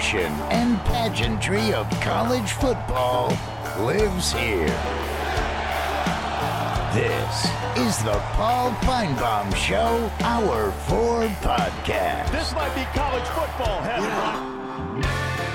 passion 0.00 0.32
and 0.50 0.78
pageantry 0.86 1.74
of 1.74 1.86
college 2.00 2.52
football 2.52 3.28
lives 3.80 4.32
here. 4.32 4.64
This 6.94 7.44
is 7.76 8.02
the 8.02 8.18
Paul 8.32 8.70
Finebaum 8.76 9.54
Show, 9.54 10.10
Hour 10.20 10.72
4 10.88 11.24
podcast. 11.42 12.32
This 12.32 12.50
might 12.54 12.74
be 12.74 12.82
college 12.98 13.26
football 13.26 13.82
heaven. 13.82 15.04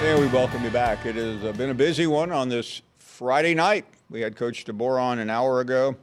And 0.06 0.22
we 0.22 0.28
welcome 0.28 0.64
you 0.64 0.70
back. 0.70 1.08
It 1.08 1.16
has 1.16 1.44
uh, 1.44 1.52
been 1.54 1.72
a 1.72 1.74
busy 1.74 2.06
one 2.06 2.32
on 2.32 2.48
this 2.48 2.84
Friday 3.00 3.56
night. 3.56 3.88
We 4.12 4.22
had 4.22 4.36
Coach 4.36 4.64
DeBoer 4.66 5.02
on 5.02 5.18
an 5.18 5.32
hour 5.32 5.60
ago, 5.60 5.96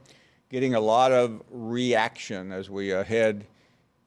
getting 0.49 0.75
a 0.75 0.81
lot 0.81 1.13
of 1.13 1.41
reaction 1.49 2.51
as 2.51 2.69
we 2.69 2.91
uh, 2.91 3.05
head 3.05 3.45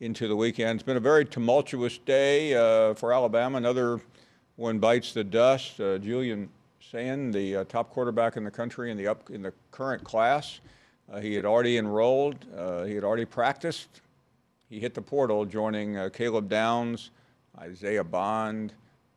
into 0.01 0.29
the 0.29 0.37
weekend. 0.37 0.79
It's 0.79 0.87
been 0.87 0.99
a 0.99 1.01
very 1.01 1.25
tumultuous 1.25 1.97
day 1.97 2.53
uh, 2.53 2.93
for 2.93 3.15
Alabama. 3.15 3.57
Another 3.57 3.99
one 4.57 4.79
bites 4.79 5.13
the 5.13 5.23
dust. 5.23 5.81
Uh, 5.81 5.99
Julian 5.99 6.49
Sayin, 6.81 7.31
the 7.31 7.57
uh, 7.57 7.65
top 7.65 7.91
quarterback 7.91 8.37
in 8.37 8.45
the 8.45 8.51
country 8.51 8.91
in 8.91 8.97
the 8.97 9.07
up 9.07 9.31
in 9.31 9.43
the 9.43 9.53
current 9.71 10.03
class, 10.03 10.61
uh, 11.13 11.21
he 11.21 11.35
had 11.35 11.45
already 11.45 11.79
enrolled. 11.79 12.37
Uh, 12.57 12.85
he 12.85 12.95
had 12.95 13.05
already 13.05 13.25
practiced. 13.25 14.01
He 14.69 14.81
hit 14.81 14.95
the 14.95 15.03
portal, 15.03 15.45
joining 15.45 15.97
uh, 15.97 16.09
Caleb 16.13 16.49
Downs, 16.49 17.11
Isaiah 17.59 18.03
Bond, 18.03 18.73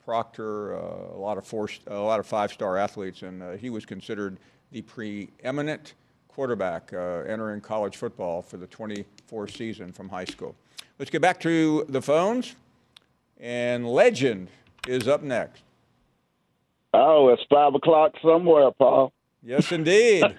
Proctor, 0.05 0.73
a 0.73 1.17
lot 1.17 1.37
of 1.37 1.45
four, 1.45 1.69
a 1.87 1.99
lot 1.99 2.19
of 2.19 2.25
five-star 2.25 2.77
athletes, 2.77 3.21
and 3.21 3.59
he 3.59 3.69
was 3.69 3.85
considered 3.85 4.37
the 4.71 4.81
preeminent 4.81 5.93
quarterback 6.27 6.91
entering 6.93 7.61
college 7.61 7.97
football 7.97 8.41
for 8.41 8.57
the 8.57 8.67
24 8.67 9.47
season 9.47 9.91
from 9.91 10.09
high 10.09 10.25
school. 10.25 10.55
Let's 10.97 11.11
get 11.11 11.21
back 11.21 11.39
to 11.41 11.85
the 11.89 12.01
phones. 12.01 12.55
And 13.39 13.87
Legend 13.87 14.49
is 14.89 15.07
up 15.07 15.23
next. 15.23 15.63
Oh, 16.93 17.29
it's 17.29 17.43
five 17.49 17.75
o'clock 17.75 18.13
somewhere, 18.21 18.71
Paul. 18.71 19.13
Yes, 19.43 19.71
indeed. 19.71 20.23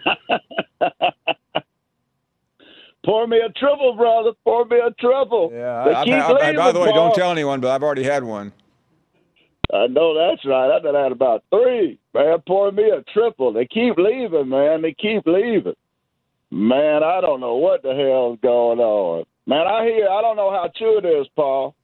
Pour 3.05 3.27
me 3.27 3.39
a 3.39 3.49
triple, 3.59 3.95
brother. 3.97 4.33
Pour 4.45 4.67
me 4.67 4.79
a 4.79 4.91
triple. 5.01 5.51
Yeah, 5.53 5.85
I, 5.85 6.03
I, 6.03 6.49
I, 6.51 6.57
by 6.57 6.73
the 6.73 6.81
way, 6.81 6.91
Paul. 6.91 7.09
don't 7.09 7.15
tell 7.15 7.31
anyone, 7.31 7.61
but 7.61 7.71
I've 7.71 7.83
already 7.83 8.03
had 8.03 8.25
one. 8.25 8.53
I 9.73 9.87
know 9.87 10.15
that's 10.15 10.45
right. 10.45 10.75
I've 10.75 10.83
been 10.83 10.95
had 10.97 11.13
about 11.13 11.45
three. 11.51 11.99
Man, 12.13 12.39
pour 12.47 12.73
me 12.73 12.91
a 12.91 13.03
triple. 13.13 13.53
They 13.53 13.67
keep 13.67 13.97
leaving, 13.97 14.49
man. 14.49 14.83
They 14.83 14.93
keep 14.93 15.23
leaving. 15.27 15.77
Man, 16.51 17.05
I 17.05 17.21
don't 17.21 17.41
know 17.41 17.55
what 17.55 17.83
the 17.83 17.95
hell's 17.95 18.39
going 18.43 18.81
on. 18.81 19.25
Man, 19.47 19.67
I 19.67 19.85
hear, 19.85 20.09
I 20.09 20.21
don't 20.21 20.37
know 20.37 20.51
how 20.51 20.69
true 20.77 20.99
it 20.99 21.05
is, 21.05 21.27
Paul, 21.37 21.75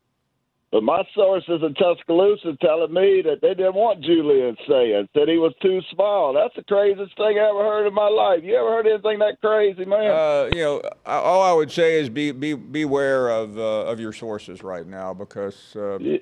but 0.77 0.83
my 0.83 1.03
sources 1.15 1.63
in 1.63 1.73
Tuscaloosa 1.73 2.55
telling 2.61 2.93
me 2.93 3.23
that 3.23 3.41
they 3.41 3.55
didn't 3.55 3.77
want 3.77 4.05
Julian 4.05 4.59
Sayin, 4.69 5.09
said 5.15 5.27
he 5.27 5.39
was 5.39 5.55
too 5.63 5.81
small. 5.91 6.35
That's 6.35 6.55
the 6.55 6.65
craziest 6.65 7.17
thing 7.17 7.39
I 7.39 7.49
ever 7.49 7.65
heard 7.65 7.87
in 7.87 7.95
my 7.95 8.09
life. 8.09 8.41
You 8.45 8.57
ever 8.57 8.69
heard 8.69 8.87
anything 8.87 9.19
that 9.21 9.41
crazy, 9.41 9.87
man? 9.87 10.11
Uh, 10.11 10.51
you 10.53 10.61
know, 10.61 10.83
all 11.07 11.41
I 11.41 11.55
would 11.55 11.73
say 11.73 11.99
is 11.99 12.11
be, 12.11 12.31
be 12.31 12.53
beware 12.53 13.31
of, 13.31 13.57
uh, 13.57 13.87
of 13.87 13.99
your 13.99 14.13
sources 14.13 14.63
right 14.63 14.87
now 14.87 15.15
because 15.15 15.75
uh, 15.77 15.99
yeah. 15.99 16.19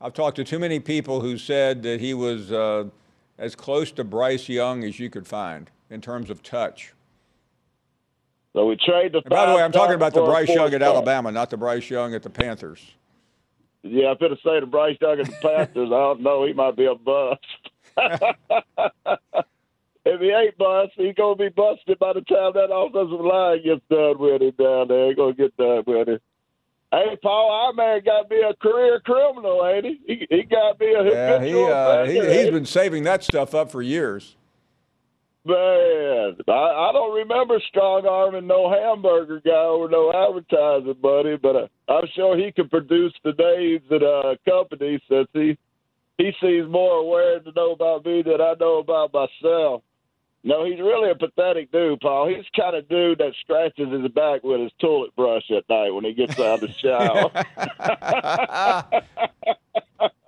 I've 0.00 0.14
talked 0.14 0.36
to 0.36 0.44
too 0.44 0.60
many 0.60 0.78
people 0.78 1.20
who 1.20 1.36
said 1.36 1.82
that 1.82 1.98
he 1.98 2.14
was 2.14 2.52
uh, 2.52 2.84
as 3.38 3.56
close 3.56 3.90
to 3.90 4.04
Bryce 4.04 4.48
Young 4.48 4.84
as 4.84 5.00
you 5.00 5.10
could 5.10 5.26
find 5.26 5.68
in 5.90 6.00
terms 6.00 6.30
of 6.30 6.44
touch. 6.44 6.92
So 8.52 8.66
we 8.66 8.76
trade 8.76 9.14
the. 9.14 9.22
by 9.28 9.46
the 9.46 9.56
way, 9.56 9.64
I'm 9.64 9.72
talking 9.72 9.96
about 9.96 10.14
the 10.14 10.22
Bryce 10.22 10.48
Young 10.48 10.72
at 10.72 10.80
Alabama, 10.80 11.32
not 11.32 11.50
the 11.50 11.56
Bryce 11.56 11.90
Young 11.90 12.14
at 12.14 12.22
the 12.22 12.30
Panthers. 12.30 12.92
Yeah, 13.82 14.14
going 14.18 14.34
to 14.34 14.40
say 14.42 14.60
the 14.60 14.66
Bryce 14.66 14.96
Young 15.00 15.20
at 15.20 15.26
the 15.26 15.32
Panthers. 15.32 15.88
I 15.88 16.00
don't 16.00 16.22
know. 16.22 16.44
He 16.44 16.52
might 16.52 16.76
be 16.76 16.86
a 16.86 16.94
bust. 16.94 17.40
if 20.04 20.20
he 20.20 20.30
ain't 20.30 20.58
bust, 20.58 20.92
he's 20.96 21.14
going 21.14 21.38
to 21.38 21.44
be 21.44 21.48
busted 21.50 21.98
by 21.98 22.12
the 22.12 22.22
time 22.22 22.52
that 22.54 22.74
offensive 22.74 23.20
line 23.20 23.62
gets 23.64 23.82
done 23.88 24.18
with 24.18 24.42
him 24.42 24.54
down 24.58 24.88
there. 24.88 25.08
He's 25.08 25.16
going 25.16 25.34
to 25.34 25.42
get 25.42 25.56
done 25.56 25.84
with 25.86 26.08
him. 26.08 26.20
Hey, 26.92 27.16
Paul, 27.22 27.50
our 27.50 27.72
man 27.72 28.00
got 28.04 28.22
to 28.22 28.28
be 28.28 28.40
a 28.40 28.54
career 28.54 29.00
criminal, 29.00 29.66
ain't 29.66 29.84
he? 29.84 30.00
He, 30.06 30.26
he 30.30 30.42
got 30.44 30.72
to 30.72 30.78
be 30.78 30.86
a 30.86 31.04
yeah, 31.04 31.42
he, 31.42 31.64
uh, 31.64 32.04
he, 32.04 32.42
he's 32.42 32.50
been 32.50 32.64
saving 32.64 33.02
that 33.04 33.24
stuff 33.24 33.54
up 33.54 33.70
for 33.70 33.82
years. 33.82 34.36
Man, 35.46 36.36
I, 36.48 36.52
I 36.52 36.90
don't 36.92 37.14
remember 37.14 37.60
strong 37.68 38.04
arming 38.04 38.48
no 38.48 38.68
hamburger 38.68 39.40
guy 39.44 39.52
or 39.52 39.88
no 39.88 40.10
advertising 40.12 41.00
buddy, 41.00 41.36
but 41.36 41.54
uh, 41.54 41.68
I'm 41.88 42.08
sure 42.16 42.36
he 42.36 42.50
can 42.50 42.68
produce 42.68 43.12
the 43.22 43.32
names 43.38 43.84
at 43.92 44.02
uh, 44.02 44.34
companies 44.44 45.00
since 45.08 45.28
he 45.32 45.56
he 46.18 46.32
seems 46.40 46.68
more 46.68 46.94
aware 46.94 47.38
to 47.38 47.52
know 47.52 47.70
about 47.70 48.04
me 48.04 48.22
than 48.22 48.40
I 48.40 48.54
know 48.58 48.78
about 48.78 49.12
myself. 49.12 49.82
No, 50.42 50.64
he's 50.64 50.80
really 50.80 51.12
a 51.12 51.14
pathetic 51.14 51.70
dude, 51.70 52.00
Paul. 52.00 52.26
He's 52.28 52.44
the 52.52 52.62
kind 52.62 52.74
of 52.74 52.88
dude 52.88 53.18
that 53.18 53.34
scratches 53.40 53.92
his 53.92 54.10
back 54.12 54.42
with 54.42 54.60
his 54.60 54.72
toilet 54.80 55.14
brush 55.14 55.48
at 55.56 55.68
night 55.68 55.90
when 55.90 56.04
he 56.04 56.12
gets 56.12 56.40
out 56.40 56.60
of 56.60 56.68
the 56.68 56.72
shower. 56.72 57.30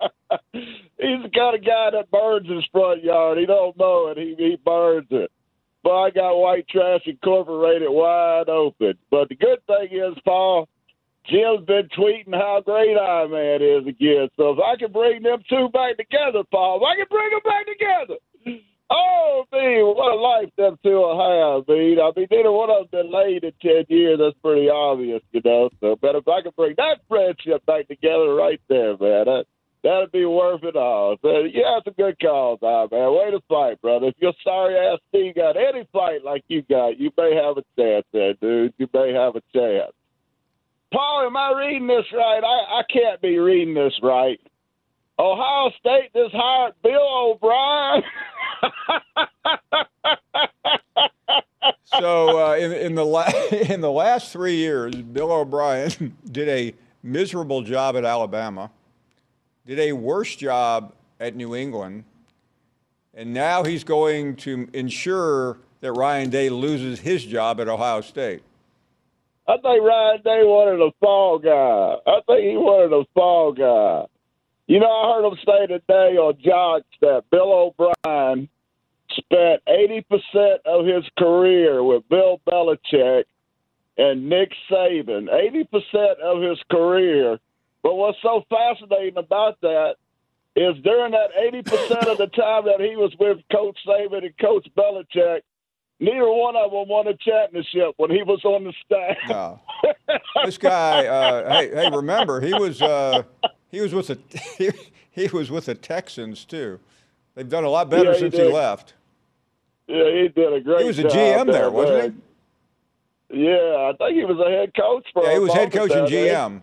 he's 0.53 1.23
the 1.23 1.31
kind 1.33 1.55
of 1.55 1.65
guy 1.65 1.89
that 1.91 2.11
burns 2.11 2.49
his 2.49 2.65
front 2.71 3.03
yard. 3.03 3.37
He 3.37 3.45
don't 3.45 3.77
know 3.77 4.07
it. 4.07 4.17
He 4.17 4.35
he 4.37 4.57
burns 4.63 5.07
it. 5.11 5.31
But 5.83 5.95
I 5.95 6.09
got 6.11 6.35
White 6.35 6.67
Trash 6.67 7.01
Incorporated 7.05 7.89
wide 7.89 8.49
open. 8.49 8.95
But 9.09 9.29
the 9.29 9.35
good 9.35 9.59
thing 9.65 9.97
is, 9.97 10.17
Paul, 10.25 10.67
Jim's 11.27 11.65
been 11.65 11.87
tweeting 11.97 12.33
how 12.33 12.61
great 12.65 12.97
Iron 12.97 13.31
Man 13.31 13.61
is 13.61 13.87
again. 13.87 14.29
So 14.35 14.51
if 14.51 14.59
I 14.59 14.75
can 14.77 14.91
bring 14.91 15.23
them 15.23 15.39
two 15.49 15.69
back 15.69 15.97
together, 15.97 16.43
Paul, 16.51 16.77
if 16.77 16.83
I 16.83 16.95
can 16.95 17.05
bring 17.09 17.29
them 17.29 17.41
back 17.45 17.65
together. 17.65 18.19
Oh, 18.91 19.45
me, 19.53 19.83
what 19.83 20.11
a 20.11 20.15
life 20.15 20.49
them 20.57 20.79
two 20.81 20.97
will 20.97 21.13
have, 21.13 21.67
me. 21.67 22.01
I 22.01 22.11
mean, 22.17 22.27
neither 22.31 22.51
one 22.51 22.71
of 22.71 22.89
them 22.89 23.11
laid 23.11 23.43
in 23.43 23.53
10 23.61 23.85
years. 23.87 24.17
That's 24.17 24.35
pretty 24.41 24.67
obvious, 24.67 25.21
you 25.31 25.41
know. 25.45 25.69
So, 25.79 25.95
but 26.01 26.15
if 26.15 26.27
I 26.27 26.41
can 26.41 26.53
bring 26.57 26.73
that 26.77 26.97
friendship 27.07 27.63
back 27.67 27.87
together 27.87 28.33
right 28.33 28.59
there, 28.67 28.97
man, 28.97 29.25
that, 29.25 29.45
That'd 29.83 30.11
be 30.11 30.25
worth 30.25 30.63
it 30.63 30.75
all. 30.75 31.15
So 31.21 31.39
you 31.39 31.63
have 31.63 31.83
some 31.85 31.93
good 31.97 32.19
calls 32.19 32.59
out, 32.61 32.91
man. 32.91 33.13
Way 33.13 33.31
to 33.31 33.39
fight, 33.47 33.81
brother. 33.81 34.07
If 34.07 34.15
your 34.17 34.33
sorry 34.43 34.75
ass 34.75 34.99
team 35.13 35.31
got 35.35 35.55
any 35.55 35.87
fight 35.93 36.23
like 36.23 36.43
you 36.49 36.63
got, 36.63 36.99
you 36.99 37.11
may 37.17 37.33
have 37.35 37.57
a 37.57 37.63
chance 37.77 38.05
there, 38.11 38.33
dude. 38.33 38.73
You 38.77 38.89
may 38.93 39.13
have 39.13 39.37
a 39.37 39.41
chance. 39.53 39.93
Paul, 40.91 41.27
am 41.27 41.37
I 41.37 41.53
reading 41.57 41.87
this 41.87 42.05
right? 42.11 42.43
I, 42.43 42.79
I 42.79 42.81
can't 42.91 43.21
be 43.21 43.37
reading 43.37 43.73
this 43.73 43.93
right. 44.03 44.39
Ohio 45.17 45.71
State 45.79 46.11
just 46.13 46.33
hired 46.33 46.73
Bill 46.83 46.99
O'Brien. 47.01 48.03
so 51.85 52.51
uh, 52.51 52.55
in, 52.55 52.71
in 52.73 52.95
the 52.95 53.05
la- 53.05 53.31
in 53.51 53.81
the 53.81 53.91
last 53.91 54.33
three 54.33 54.55
years, 54.55 54.95
Bill 54.95 55.31
O'Brien 55.31 56.17
did 56.31 56.49
a 56.49 56.73
miserable 57.01 57.61
job 57.61 57.95
at 57.95 58.03
Alabama 58.03 58.71
did 59.69 59.77
a 59.77 59.93
worse 59.93 60.35
job 60.35 60.95
at 61.19 61.35
New 61.35 61.55
England, 61.55 62.03
and 63.13 63.31
now 63.35 63.63
he's 63.63 63.83
going 63.83 64.35
to 64.35 64.67
ensure 64.73 65.59
that 65.81 65.93
Ryan 65.93 66.31
Day 66.31 66.49
loses 66.49 66.99
his 66.99 67.23
job 67.23 67.61
at 67.61 67.67
Ohio 67.67 68.01
State. 68.01 68.41
I 69.47 69.57
think 69.57 69.83
Ryan 69.83 70.21
Day 70.23 70.41
wanted 70.43 70.81
a 70.81 70.91
fall 70.99 71.37
guy. 71.37 71.97
I 72.07 72.19
think 72.25 72.49
he 72.49 72.57
wanted 72.57 72.95
a 72.95 73.05
fall 73.13 73.51
guy. 73.51 74.07
You 74.65 74.79
know, 74.79 74.89
I 74.89 75.13
heard 75.13 75.27
him 75.27 75.37
say 75.45 75.67
today 75.67 76.17
on 76.17 76.33
Jocks 76.43 76.87
that 77.01 77.25
Bill 77.29 77.73
O'Brien 77.77 78.49
spent 79.11 79.61
80% 79.67 80.57
of 80.65 80.87
his 80.87 81.03
career 81.15 81.83
with 81.83 82.09
Bill 82.09 82.41
Belichick 82.47 83.25
and 83.99 84.29
Nick 84.29 84.51
Saban. 84.71 85.27
80% 85.29 86.19
of 86.23 86.41
his 86.41 86.57
career 86.71 87.37
but 87.83 87.95
what's 87.95 88.17
so 88.21 88.43
fascinating 88.49 89.17
about 89.17 89.59
that 89.61 89.95
is 90.55 90.75
during 90.83 91.11
that 91.11 91.29
80% 91.37 92.07
of 92.07 92.17
the 92.17 92.27
time 92.27 92.65
that 92.65 92.79
he 92.79 92.95
was 92.95 93.13
with 93.19 93.37
Coach 93.51 93.77
Saban 93.87 94.23
and 94.23 94.37
Coach 94.37 94.67
Belichick, 94.77 95.41
neither 95.99 96.29
one 96.29 96.55
of 96.55 96.71
them 96.71 96.87
won 96.87 97.07
a 97.07 97.15
championship 97.15 97.93
when 97.97 98.09
he 98.09 98.23
was 98.23 98.43
on 98.43 98.65
the 98.65 98.73
staff. 98.85 99.17
No. 99.29 99.61
this 100.45 100.57
guy, 100.57 101.05
uh, 101.05 101.49
hey, 101.49 101.69
hey, 101.73 101.89
remember 101.91 102.41
he 102.41 102.53
was 102.53 102.81
uh, 102.81 103.23
he 103.69 103.79
was 103.79 103.93
with 103.93 104.07
the 104.07 104.19
he, 104.57 104.71
he, 105.11 105.27
was 105.27 105.49
with 105.49 105.65
the 105.65 105.75
Texans 105.75 106.45
too. 106.45 106.79
They've 107.35 107.47
done 107.47 107.63
a 107.63 107.69
lot 107.69 107.89
better 107.89 108.11
yeah, 108.11 108.19
since 108.19 108.35
he, 108.35 108.43
he 108.43 108.51
left. 108.51 108.95
Yeah, 109.87 110.03
he 110.11 110.27
did 110.27 110.53
a 110.53 110.61
great. 110.61 110.65
Job. 110.65 110.79
He 110.81 110.87
was 110.87 110.99
a 110.99 111.03
GM 111.03 111.11
there, 111.11 111.45
there 111.45 111.71
wasn't 111.71 112.15
he? 113.29 113.45
Yeah, 113.45 113.91
I 113.91 113.93
think 113.97 114.17
he 114.17 114.25
was 114.25 114.39
a 114.39 114.49
head 114.49 114.73
coach 114.75 115.05
for. 115.13 115.23
Yeah, 115.23 115.33
he 115.33 115.39
was 115.39 115.53
head 115.53 115.71
coach 115.71 115.91
and 115.91 116.07
GM. 116.07 116.61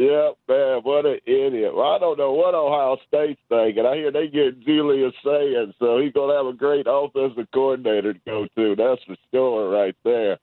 Yeah, 0.00 0.30
man, 0.48 0.80
what 0.82 1.04
an 1.04 1.18
idiot. 1.26 1.76
Well, 1.76 1.92
I 1.92 1.98
don't 1.98 2.16
know 2.16 2.32
what 2.32 2.54
Ohio 2.54 2.96
State's 3.06 3.38
thinking. 3.50 3.84
I 3.84 3.96
hear 3.96 4.10
they 4.10 4.28
get 4.28 4.58
Julius 4.64 5.12
Sayin, 5.22 5.74
so 5.78 5.98
he's 5.98 6.14
going 6.14 6.30
to 6.30 6.36
have 6.38 6.46
a 6.46 6.56
great 6.56 6.86
offensive 6.88 7.46
coordinator 7.52 8.14
to 8.14 8.20
go 8.24 8.46
to. 8.56 8.76
That's 8.76 9.02
the 9.06 9.18
story 9.28 9.68
right 9.68 9.94
there. 10.02 10.38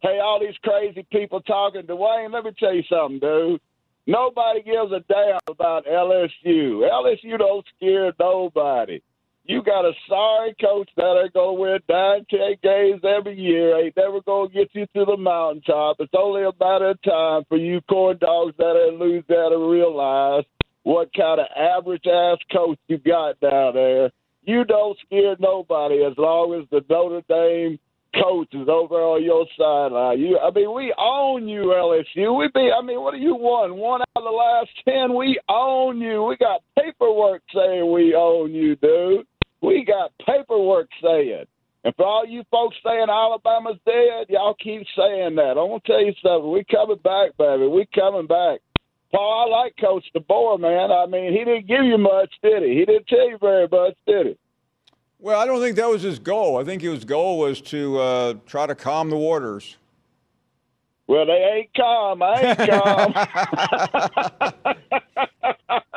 Hey, 0.00 0.18
all 0.18 0.40
these 0.40 0.58
crazy 0.64 1.06
people 1.12 1.40
talking. 1.40 1.82
Dwayne, 1.82 2.32
let 2.32 2.42
me 2.42 2.50
tell 2.58 2.74
you 2.74 2.82
something, 2.90 3.20
dude. 3.20 3.60
Nobody 4.08 4.60
gives 4.62 4.90
a 4.90 5.04
damn 5.06 5.38
about 5.46 5.86
LSU. 5.86 6.82
LSU 6.82 7.38
don't 7.38 7.64
scare 7.76 8.12
nobody. 8.18 9.00
You 9.44 9.62
got 9.62 9.84
a 9.84 9.92
sorry 10.08 10.54
coach 10.60 10.88
that 10.96 11.20
ain't 11.22 11.32
gonna 11.32 11.54
win 11.54 11.80
nine, 11.88 12.24
ten 12.30 12.54
games 12.62 13.00
every 13.04 13.38
year. 13.38 13.84
Ain't 13.84 13.96
never 13.96 14.20
gonna 14.20 14.48
get 14.48 14.68
you 14.72 14.86
to 14.94 15.04
the 15.04 15.16
mountaintop. 15.16 15.96
It's 15.98 16.12
only 16.16 16.42
a 16.42 16.52
matter 16.60 16.90
of 16.90 17.02
time 17.02 17.42
for 17.48 17.56
you 17.56 17.80
corn 17.82 18.18
dogs 18.18 18.54
that 18.58 18.76
are 18.76 18.92
lose 18.92 19.24
that 19.28 19.48
to 19.50 19.70
realize 19.70 20.44
what 20.82 21.12
kind 21.14 21.40
of 21.40 21.46
average 21.56 22.06
ass 22.06 22.38
coach 22.52 22.78
you 22.88 22.98
got 22.98 23.40
down 23.40 23.74
there. 23.74 24.10
You 24.44 24.64
don't 24.64 24.98
scare 25.06 25.36
nobody 25.38 26.04
as 26.04 26.14
long 26.16 26.54
as 26.54 26.68
the 26.70 26.84
Notre 26.88 27.22
Dame 27.28 27.78
coach 28.14 28.48
is 28.52 28.68
over 28.68 28.96
on 28.96 29.22
your 29.22 29.46
sideline. 29.56 30.18
You, 30.18 30.38
I 30.38 30.50
mean, 30.50 30.74
we 30.74 30.92
own 30.98 31.46
you, 31.46 31.74
LSU. 31.76 32.36
We 32.36 32.48
be, 32.54 32.70
I 32.76 32.82
mean, 32.82 33.00
what 33.00 33.14
do 33.14 33.20
you 33.20 33.34
won? 33.34 33.76
One 33.76 34.00
out 34.00 34.06
of 34.16 34.24
the 34.24 34.30
last 34.30 34.70
ten. 34.84 35.14
We 35.16 35.38
own 35.48 36.00
you. 36.00 36.24
We 36.24 36.36
got 36.36 36.62
paperwork 36.78 37.42
saying 37.54 37.90
we 37.92 38.14
own 38.14 38.52
you, 38.52 38.76
dude. 38.76 39.26
We 39.62 39.84
got 39.84 40.12
paperwork 40.26 40.88
saying. 41.02 41.44
And 41.82 41.94
for 41.96 42.04
all 42.04 42.26
you 42.26 42.42
folks 42.50 42.76
saying 42.84 43.06
Alabama's 43.08 43.78
dead, 43.86 44.26
y'all 44.28 44.54
keep 44.54 44.86
saying 44.96 45.36
that. 45.36 45.56
I'm 45.58 45.68
gonna 45.68 45.80
tell 45.86 46.04
you 46.04 46.12
something. 46.22 46.50
We 46.50 46.64
coming 46.64 46.98
back, 47.02 47.36
baby. 47.38 47.66
We 47.66 47.86
coming 47.94 48.26
back. 48.26 48.60
Paul, 49.12 49.46
I 49.46 49.62
like 49.62 49.74
Coach 49.80 50.04
DeBoer, 50.14 50.60
man. 50.60 50.92
I 50.92 51.06
mean, 51.06 51.32
he 51.32 51.38
didn't 51.38 51.66
give 51.66 51.84
you 51.84 51.98
much, 51.98 52.32
did 52.42 52.62
he? 52.62 52.74
He 52.78 52.84
didn't 52.84 53.08
tell 53.08 53.28
you 53.28 53.38
very 53.38 53.66
much, 53.66 53.96
did 54.06 54.26
he? 54.26 54.36
Well, 55.18 55.40
I 55.40 55.46
don't 55.46 55.60
think 55.60 55.76
that 55.76 55.88
was 55.88 56.02
his 56.02 56.18
goal. 56.18 56.58
I 56.58 56.64
think 56.64 56.82
his 56.82 57.04
goal 57.04 57.38
was 57.38 57.60
to 57.62 57.98
uh, 57.98 58.34
try 58.46 58.66
to 58.66 58.74
calm 58.74 59.10
the 59.10 59.16
waters. 59.16 59.76
Well, 61.06 61.26
they 61.26 61.32
ain't 61.32 61.74
calm. 61.74 62.22
I 62.22 62.40
ain't 62.40 62.58
calm. 62.70 63.14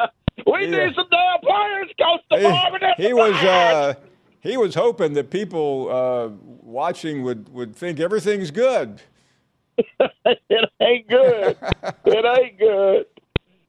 we 0.45 0.65
yeah. 0.65 0.85
need 0.85 0.95
some 0.95 1.07
damn 1.09 1.39
players, 1.41 1.89
Coach 1.99 2.21
DeBoer. 2.31 2.95
He, 2.97 3.07
he 3.07 3.13
was. 3.13 3.35
Uh, 3.43 3.93
he 4.43 4.57
was 4.57 4.75
hoping 4.75 5.13
that 5.13 5.29
people 5.29 5.89
uh, 5.89 6.27
watching 6.61 7.23
would, 7.23 7.47
would 7.53 7.75
think 7.75 8.01
everything's 8.01 8.51
good. 8.51 9.01
it 9.77 10.69
ain't 10.81 11.07
good. 11.07 11.57
it 12.05 12.25
ain't 12.25 12.59
good. 12.59 13.05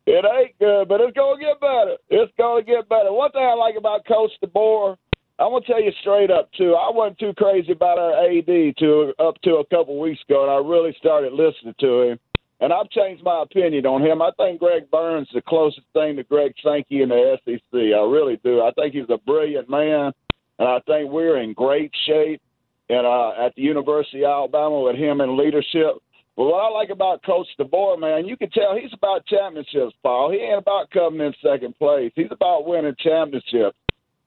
It 0.06 0.24
ain't 0.24 0.58
good, 0.58 0.88
but 0.88 1.00
it's 1.00 1.16
gonna 1.16 1.40
get 1.40 1.60
better. 1.60 1.96
It's 2.10 2.32
gonna 2.36 2.62
get 2.62 2.88
better. 2.88 3.12
One 3.12 3.30
thing 3.30 3.42
I 3.42 3.54
like 3.54 3.76
about 3.76 4.04
Coach 4.04 4.32
DeBoer, 4.44 4.96
I'm 5.38 5.50
gonna 5.50 5.64
tell 5.64 5.80
you 5.80 5.92
straight 6.00 6.30
up 6.30 6.52
too. 6.52 6.74
I 6.74 6.90
wasn't 6.90 7.20
too 7.20 7.32
crazy 7.38 7.72
about 7.72 7.98
our 7.98 8.26
AD 8.26 8.76
to 8.78 9.14
up 9.18 9.40
to 9.42 9.56
a 9.56 9.66
couple 9.66 9.98
weeks 9.98 10.20
ago, 10.28 10.42
and 10.42 10.50
I 10.50 10.56
really 10.56 10.94
started 10.98 11.32
listening 11.32 11.74
to 11.80 12.02
him. 12.02 12.18
And 12.64 12.72
I've 12.72 12.88
changed 12.88 13.22
my 13.22 13.42
opinion 13.42 13.84
on 13.84 14.00
him. 14.00 14.22
I 14.22 14.30
think 14.38 14.58
Greg 14.58 14.90
Byrne's 14.90 15.28
the 15.34 15.42
closest 15.42 15.86
thing 15.92 16.16
to 16.16 16.22
Greg 16.22 16.54
Sankey 16.64 17.02
in 17.02 17.10
the 17.10 17.36
SEC. 17.44 17.60
I 17.74 18.00
really 18.08 18.40
do. 18.42 18.62
I 18.62 18.70
think 18.70 18.94
he's 18.94 19.10
a 19.10 19.18
brilliant 19.18 19.68
man, 19.68 20.12
and 20.58 20.66
I 20.66 20.80
think 20.86 21.10
we're 21.10 21.42
in 21.42 21.52
great 21.52 21.92
shape 22.06 22.40
and 22.88 23.06
uh, 23.06 23.32
at 23.32 23.54
the 23.54 23.60
University 23.60 24.24
of 24.24 24.30
Alabama 24.30 24.80
with 24.80 24.96
him 24.96 25.20
in 25.20 25.36
leadership. 25.36 26.00
But 26.38 26.44
what 26.46 26.64
I 26.64 26.70
like 26.70 26.88
about 26.88 27.22
Coach 27.22 27.48
DeBoer, 27.60 28.00
man, 28.00 28.24
you 28.24 28.34
can 28.34 28.48
tell 28.48 28.74
he's 28.74 28.94
about 28.94 29.26
championships, 29.26 29.92
Paul. 30.02 30.32
He 30.32 30.38
ain't 30.38 30.56
about 30.56 30.90
coming 30.90 31.20
in 31.20 31.34
second 31.44 31.76
place. 31.76 32.12
He's 32.16 32.32
about 32.32 32.66
winning 32.66 32.96
championships. 32.98 33.76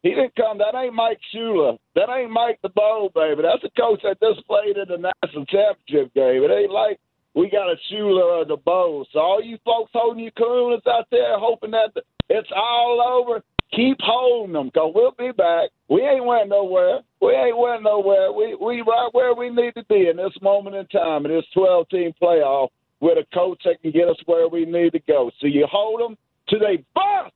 He 0.03 0.09
didn't 0.09 0.35
come. 0.35 0.59
That 0.59 0.77
ain't 0.77 0.93
Mike 0.93 1.19
Shula. 1.33 1.79
That 1.95 2.13
ain't 2.15 2.29
Mike 2.29 2.59
DuBose, 2.63 3.15
baby. 3.15 3.41
That's 3.41 3.63
a 3.63 3.81
coach 3.81 4.01
that 4.03 4.21
just 4.21 4.45
played 4.45 4.77
in 4.77 4.85
the 4.89 5.11
national 5.23 5.47
championship 5.47 6.13
game. 6.13 6.43
It 6.43 6.51
ain't 6.51 6.71
like 6.71 6.99
we 7.37 7.51
got 7.51 7.69
a 7.69 7.75
Shula 7.93 8.21
uh, 8.21 8.51
or 8.51 8.57
DuBose. 8.57 9.05
So 9.13 9.19
all 9.19 9.43
you 9.43 9.59
folks 9.63 9.91
holding 9.93 10.23
your 10.23 10.31
coolness 10.31 10.81
out 10.87 11.05
there, 11.11 11.37
hoping 11.37 11.69
that 11.69 11.91
it's 12.29 12.49
all 12.55 12.99
over, 12.99 13.43
keep 13.71 13.97
holding 14.01 14.53
them 14.53 14.71
because 14.73 14.91
we'll 14.95 15.13
be 15.19 15.31
back. 15.31 15.69
We 15.87 16.01
ain't 16.01 16.25
went 16.25 16.49
nowhere. 16.49 17.01
We 17.21 17.33
ain't 17.33 17.55
went 17.55 17.83
nowhere. 17.83 18.31
We 18.31 18.55
we 18.55 18.81
right 18.81 19.09
where 19.11 19.35
we 19.35 19.51
need 19.51 19.75
to 19.75 19.83
be 19.83 20.07
in 20.09 20.17
this 20.17 20.33
moment 20.41 20.75
in 20.77 20.87
time 20.87 21.27
in 21.27 21.31
this 21.31 21.45
12 21.53 21.87
team 21.89 22.11
playoff 22.19 22.69
with 23.01 23.19
a 23.19 23.35
coach 23.35 23.61
that 23.65 23.83
can 23.83 23.91
get 23.91 24.09
us 24.09 24.17
where 24.25 24.47
we 24.47 24.65
need 24.65 24.93
to 24.93 24.99
go. 25.07 25.29
So 25.39 25.45
you 25.45 25.67
hold 25.71 26.01
them 26.01 26.17
till 26.49 26.59
they 26.59 26.83
bust 26.95 27.35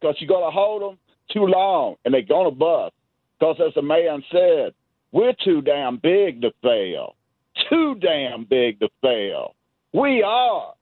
because 0.00 0.14
you're 0.20 0.28
to 0.38 0.54
hold 0.54 0.82
them 0.82 0.98
too 1.32 1.46
long 1.46 1.96
and 2.04 2.14
they're 2.14 2.22
to 2.22 2.50
bust 2.52 2.94
because 3.40 3.56
as 3.66 3.74
the 3.74 3.82
man 3.82 4.22
said, 4.30 4.72
we're 5.10 5.34
too 5.44 5.62
damn 5.62 5.96
big 5.96 6.42
to 6.42 6.52
fail. 6.62 7.16
Damn 8.02 8.44
big 8.44 8.80
to 8.80 8.88
fail. 9.00 9.54
We 9.92 10.22
are. 10.22 10.74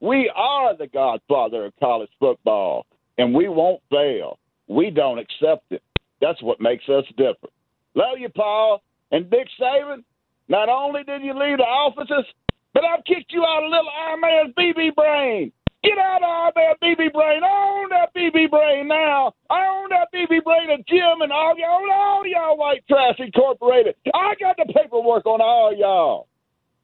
We 0.00 0.30
are 0.34 0.76
the 0.76 0.86
godfather 0.86 1.66
of 1.66 1.72
college 1.80 2.10
football 2.20 2.86
and 3.18 3.34
we 3.34 3.48
won't 3.48 3.82
fail. 3.90 4.38
We 4.68 4.90
don't 4.90 5.18
accept 5.18 5.72
it. 5.72 5.82
That's 6.20 6.40
what 6.42 6.60
makes 6.60 6.88
us 6.88 7.04
different. 7.16 7.52
Love 7.94 8.18
you, 8.18 8.28
Paul. 8.28 8.82
And 9.10 9.30
Dick 9.30 9.48
Saban, 9.60 10.04
not 10.48 10.68
only 10.68 11.02
did 11.04 11.22
you 11.22 11.32
leave 11.32 11.58
the 11.58 11.64
offices, 11.64 12.26
but 12.74 12.84
I've 12.84 13.04
kicked 13.04 13.32
you 13.32 13.44
out 13.44 13.64
of 13.64 13.70
little 13.70 13.90
Iron 14.06 14.20
Man's 14.20 14.54
BB 14.54 14.94
brain. 14.94 15.52
Get 15.82 15.98
out 15.98 16.22
of 16.22 16.28
Iron 16.28 16.52
Man 16.56 16.74
BB 16.82 17.12
brain. 17.12 17.42
I 17.42 17.80
own 17.80 17.88
that 17.90 18.14
BB 18.14 18.50
brain 18.50 18.88
now. 18.88 19.32
I 19.48 19.66
own 19.66 19.88
that 19.90 20.08
BB 20.12 20.44
brain 20.44 20.70
of 20.70 20.84
Jim 20.86 21.22
and 21.22 21.32
all 21.32 21.54
y'all, 21.56 21.90
all 21.90 22.26
y'all 22.26 22.56
white 22.56 22.84
trash 22.88 23.14
incorporated. 23.18 23.94
I 24.12 24.34
got 24.40 24.56
the 24.56 24.72
paperwork 24.72 25.26
on 25.26 25.40
all 25.40 25.74
y'all. 25.74 26.28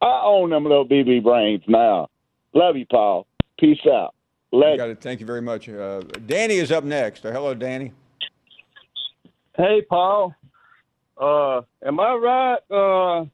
I 0.01 0.21
own 0.25 0.49
them 0.49 0.63
little 0.63 0.87
BB 0.87 1.23
brains 1.23 1.63
now. 1.67 2.09
Love 2.53 2.77
you, 2.77 2.85
Paul. 2.85 3.27
Peace 3.59 3.79
out. 3.91 4.13
You 4.51 4.77
got 4.77 4.89
it. 4.89 5.01
Thank 5.01 5.19
you 5.19 5.25
very 5.25 5.41
much. 5.41 5.67
Uh, 5.67 6.01
Danny 6.25 6.55
is 6.55 6.71
up 6.71 6.83
next. 6.83 7.25
Uh, 7.25 7.31
hello, 7.31 7.53
Danny. 7.53 7.91
Hey, 9.57 9.81
Paul. 9.87 10.33
Uh, 11.17 11.61
am 11.85 11.99
I 11.99 12.13
right 12.13 12.57
uh, 12.69 13.25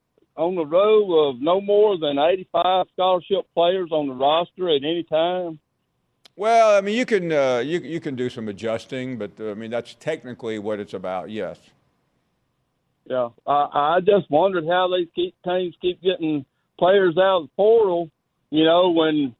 on 0.41 0.55
the 0.55 0.65
row 0.65 1.29
of 1.29 1.41
no 1.41 1.61
more 1.61 1.97
than 1.97 2.17
85 2.17 2.87
scholarship 2.93 3.45
players 3.53 3.89
on 3.91 4.07
the 4.07 4.13
roster 4.13 4.69
at 4.69 4.83
any 4.83 5.03
time? 5.03 5.59
Well, 6.35 6.77
I 6.77 6.81
mean, 6.81 6.97
you 6.97 7.05
can 7.05 7.31
uh, 7.31 7.57
you 7.59 7.79
you 7.79 7.99
can 7.99 8.15
do 8.15 8.29
some 8.29 8.47
adjusting, 8.47 9.17
but 9.17 9.31
uh, 9.39 9.51
I 9.51 9.53
mean 9.53 9.69
that's 9.69 9.95
technically 9.95 10.59
what 10.59 10.79
it's 10.79 10.93
about. 10.93 11.29
Yes. 11.29 11.59
Yeah, 13.05 13.29
I, 13.45 13.97
I 13.97 13.99
just 13.99 14.29
wondered 14.29 14.65
how 14.65 14.89
these 14.95 15.07
keep, 15.13 15.35
teams 15.43 15.75
keep 15.81 16.01
getting 16.01 16.45
players 16.81 17.15
out 17.17 17.37
of 17.37 17.43
the 17.43 17.49
portal. 17.55 18.09
You 18.49 18.65
know, 18.65 18.89
when 18.89 19.35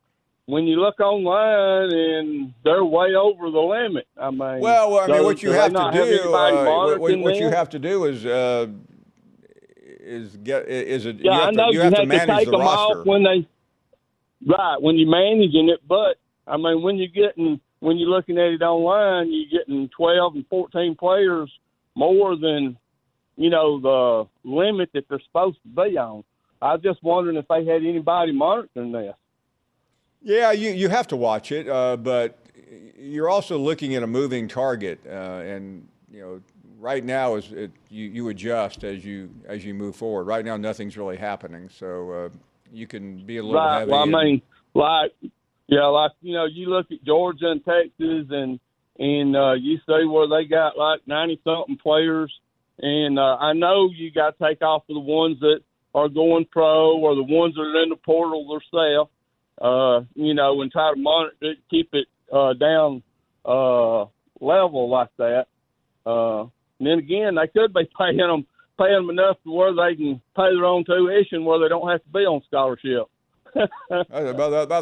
when 0.46 0.66
you 0.66 0.80
look 0.80 1.00
online 1.00 1.92
and 1.92 2.54
they're 2.64 2.86
way 2.86 3.16
over 3.16 3.50
the 3.50 3.60
limit. 3.60 4.08
I 4.16 4.30
mean, 4.30 4.60
well, 4.60 5.00
I 5.00 5.08
mean, 5.08 5.24
what 5.24 5.42
you 5.42 5.52
have 5.52 5.74
to 5.74 5.90
do, 5.92 6.34
uh, 6.36 6.98
what, 6.98 7.20
what 7.20 7.36
you 7.36 7.50
have 7.50 7.70
to 7.70 7.80
do 7.80 8.06
is 8.06 8.26
uh, 8.26 8.68
is 10.00 10.38
get 10.38 10.68
is 10.68 11.06
it? 11.08 11.18
yeah, 11.18 11.24
you 11.24 11.32
have 11.32 11.48
I 11.48 11.52
know 11.52 11.68
to, 11.68 11.74
you, 11.74 11.80
you 11.80 11.84
have, 11.84 11.94
have 11.94 12.02
to 12.02 12.08
manage 12.08 12.38
take 12.38 12.46
the 12.46 12.52
them 12.52 12.62
roster 12.62 13.00
off 13.00 13.06
when 13.06 13.24
they 13.24 13.48
right 14.46 14.78
when 14.80 14.98
you're 14.98 15.10
managing 15.10 15.70
it, 15.70 15.80
but 15.88 16.18
I 16.46 16.58
mean 16.58 16.84
when 16.84 16.98
you're 16.98 17.08
getting 17.08 17.60
when 17.80 17.98
you're 17.98 18.10
looking 18.10 18.38
at 18.38 18.52
it 18.52 18.62
online, 18.62 19.32
you're 19.32 19.62
getting 19.62 19.90
12 19.90 20.36
and 20.36 20.48
14 20.48 20.96
players 20.96 21.52
more 21.96 22.38
than 22.38 22.78
you 23.36 23.50
know 23.50 23.80
the 23.80 24.30
limit 24.48 24.92
that 24.94 25.06
they're 25.10 25.20
supposed 25.26 25.58
to 25.64 25.70
be 25.70 25.98
on. 25.98 26.24
I 26.62 26.74
was 26.74 26.82
just 26.82 27.02
wondering 27.04 27.38
if 27.38 27.48
they 27.48 27.66
had 27.66 27.84
anybody 27.84 28.32
monitoring 28.32 28.92
this. 28.92 29.16
Yeah, 30.22 30.52
you, 30.52 30.72
you 30.72 30.90
have 30.90 31.08
to 31.08 31.16
watch 31.16 31.52
it, 31.52 31.68
uh, 31.68 31.98
but 31.98 32.38
you're 32.98 33.30
also 33.30 33.58
looking 33.58 33.96
at 33.96 34.04
a 34.04 34.08
moving 34.08 34.48
target, 34.48 35.00
uh, 35.08 35.10
and 35.10 35.88
you 36.12 36.22
know 36.22 36.42
right 36.80 37.04
now 37.04 37.36
is 37.36 37.52
it, 37.52 37.72
you, 37.90 38.06
you 38.08 38.30
adjust 38.30 38.84
as 38.84 39.04
you 39.04 39.30
as 39.48 39.66
you 39.66 39.74
move 39.74 39.96
forward. 39.96 40.26
Right 40.26 40.46
now, 40.46 40.58
nothing's 40.58 40.98
really 40.98 41.18
happening, 41.18 41.70
so 41.70 42.12
uh, 42.12 42.30
you 42.72 42.86
can 42.86 43.26
be 43.26 43.38
a 43.38 43.44
little 43.44 43.60
right. 43.60 43.80
heavy. 43.80 43.92
Well, 43.92 44.02
I 44.02 44.06
mean, 44.06 44.42
like 44.76 45.12
yeah, 45.68 45.86
like 45.86 46.12
you 46.22 46.34
know, 46.34 46.46
you 46.46 46.68
look 46.70 46.92
at 46.92 47.04
Georgia 47.04 47.50
and 47.50 47.64
Texas, 47.66 48.28
and 48.30 48.60
and 49.00 49.36
uh, 49.36 49.54
you 49.54 49.78
see 49.78 50.06
where 50.06 50.28
they 50.28 50.48
got 50.48 50.78
like 50.78 51.02
ninety 51.08 51.40
something 51.44 51.78
players, 51.78 52.32
and 52.78 53.18
uh, 53.18 53.38
I 53.38 53.54
know 53.54 53.90
you 53.90 54.12
got 54.12 54.38
to 54.38 54.48
take 54.48 54.62
off 54.62 54.84
for 54.86 54.94
the 54.94 55.00
ones 55.00 55.40
that 55.40 55.62
are 55.94 56.10
going 56.10 56.46
pro 56.46 56.98
or 56.98 57.16
the 57.16 57.24
ones 57.24 57.56
that 57.56 57.62
are 57.62 57.84
in 57.84 57.90
the 57.90 57.96
portal 57.96 58.48
themselves 58.48 59.10
uh, 59.62 60.02
you 60.16 60.34
know, 60.34 60.62
and 60.62 60.72
try 60.72 60.92
to 60.94 61.00
monitor 61.00 61.36
it, 61.42 61.58
keep 61.70 61.90
it 61.94 62.08
uh, 62.34 62.54
down 62.54 63.04
uh, 63.46 64.06
level 64.40 64.90
like 64.90 65.10
that. 65.18 65.46
Uh, 66.06 66.42
and 66.42 66.88
then 66.88 66.98
again, 66.98 67.36
they 67.36 67.48
could 67.48 67.74
be 67.74 67.88
paying 67.98 68.18
them 68.18 68.46
paying 68.80 68.96
them 68.96 69.10
enough 69.12 69.38
to 69.44 69.52
where 69.52 69.74
they 69.74 69.96
can 69.96 70.20
pay 70.36 70.56
their 70.56 70.66
own 70.66 70.84
tuition, 70.84 71.46
where 71.46 71.60
they 71.60 71.70
don't 71.70 71.88
have 71.88 72.04
to 72.04 72.10
be 72.10 72.20
on 72.20 72.42
scholarship. 72.48 73.08
by, 73.54 74.24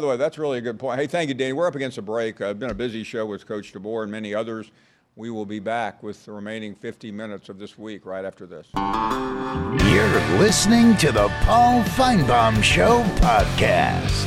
the, 0.00 0.06
way, 0.06 0.16
that's 0.16 0.38
really 0.38 0.58
a 0.58 0.60
good 0.60 0.78
point. 0.78 0.98
Hey, 0.98 1.06
thank 1.08 1.28
you, 1.28 1.34
Danny. 1.34 1.52
We're 1.52 1.66
up 1.66 1.74
against 1.74 1.98
a 1.98 2.02
break. 2.02 2.40
Uh, 2.40 2.54
been 2.54 2.70
a 2.70 2.74
busy 2.74 3.02
show 3.02 3.26
with 3.26 3.46
Coach 3.46 3.74
DeBoer 3.74 4.04
and 4.04 4.12
many 4.12 4.32
others. 4.32 4.70
We 5.20 5.28
will 5.28 5.44
be 5.44 5.58
back 5.58 6.02
with 6.02 6.24
the 6.24 6.32
remaining 6.32 6.74
50 6.74 7.12
minutes 7.12 7.50
of 7.50 7.58
this 7.58 7.76
week 7.76 8.06
right 8.06 8.24
after 8.24 8.46
this. 8.46 8.66
You're 8.74 10.38
listening 10.38 10.96
to 10.96 11.12
the 11.12 11.28
Paul 11.42 11.82
Finebaum 11.82 12.62
Show 12.62 13.02
podcast. 13.16 14.26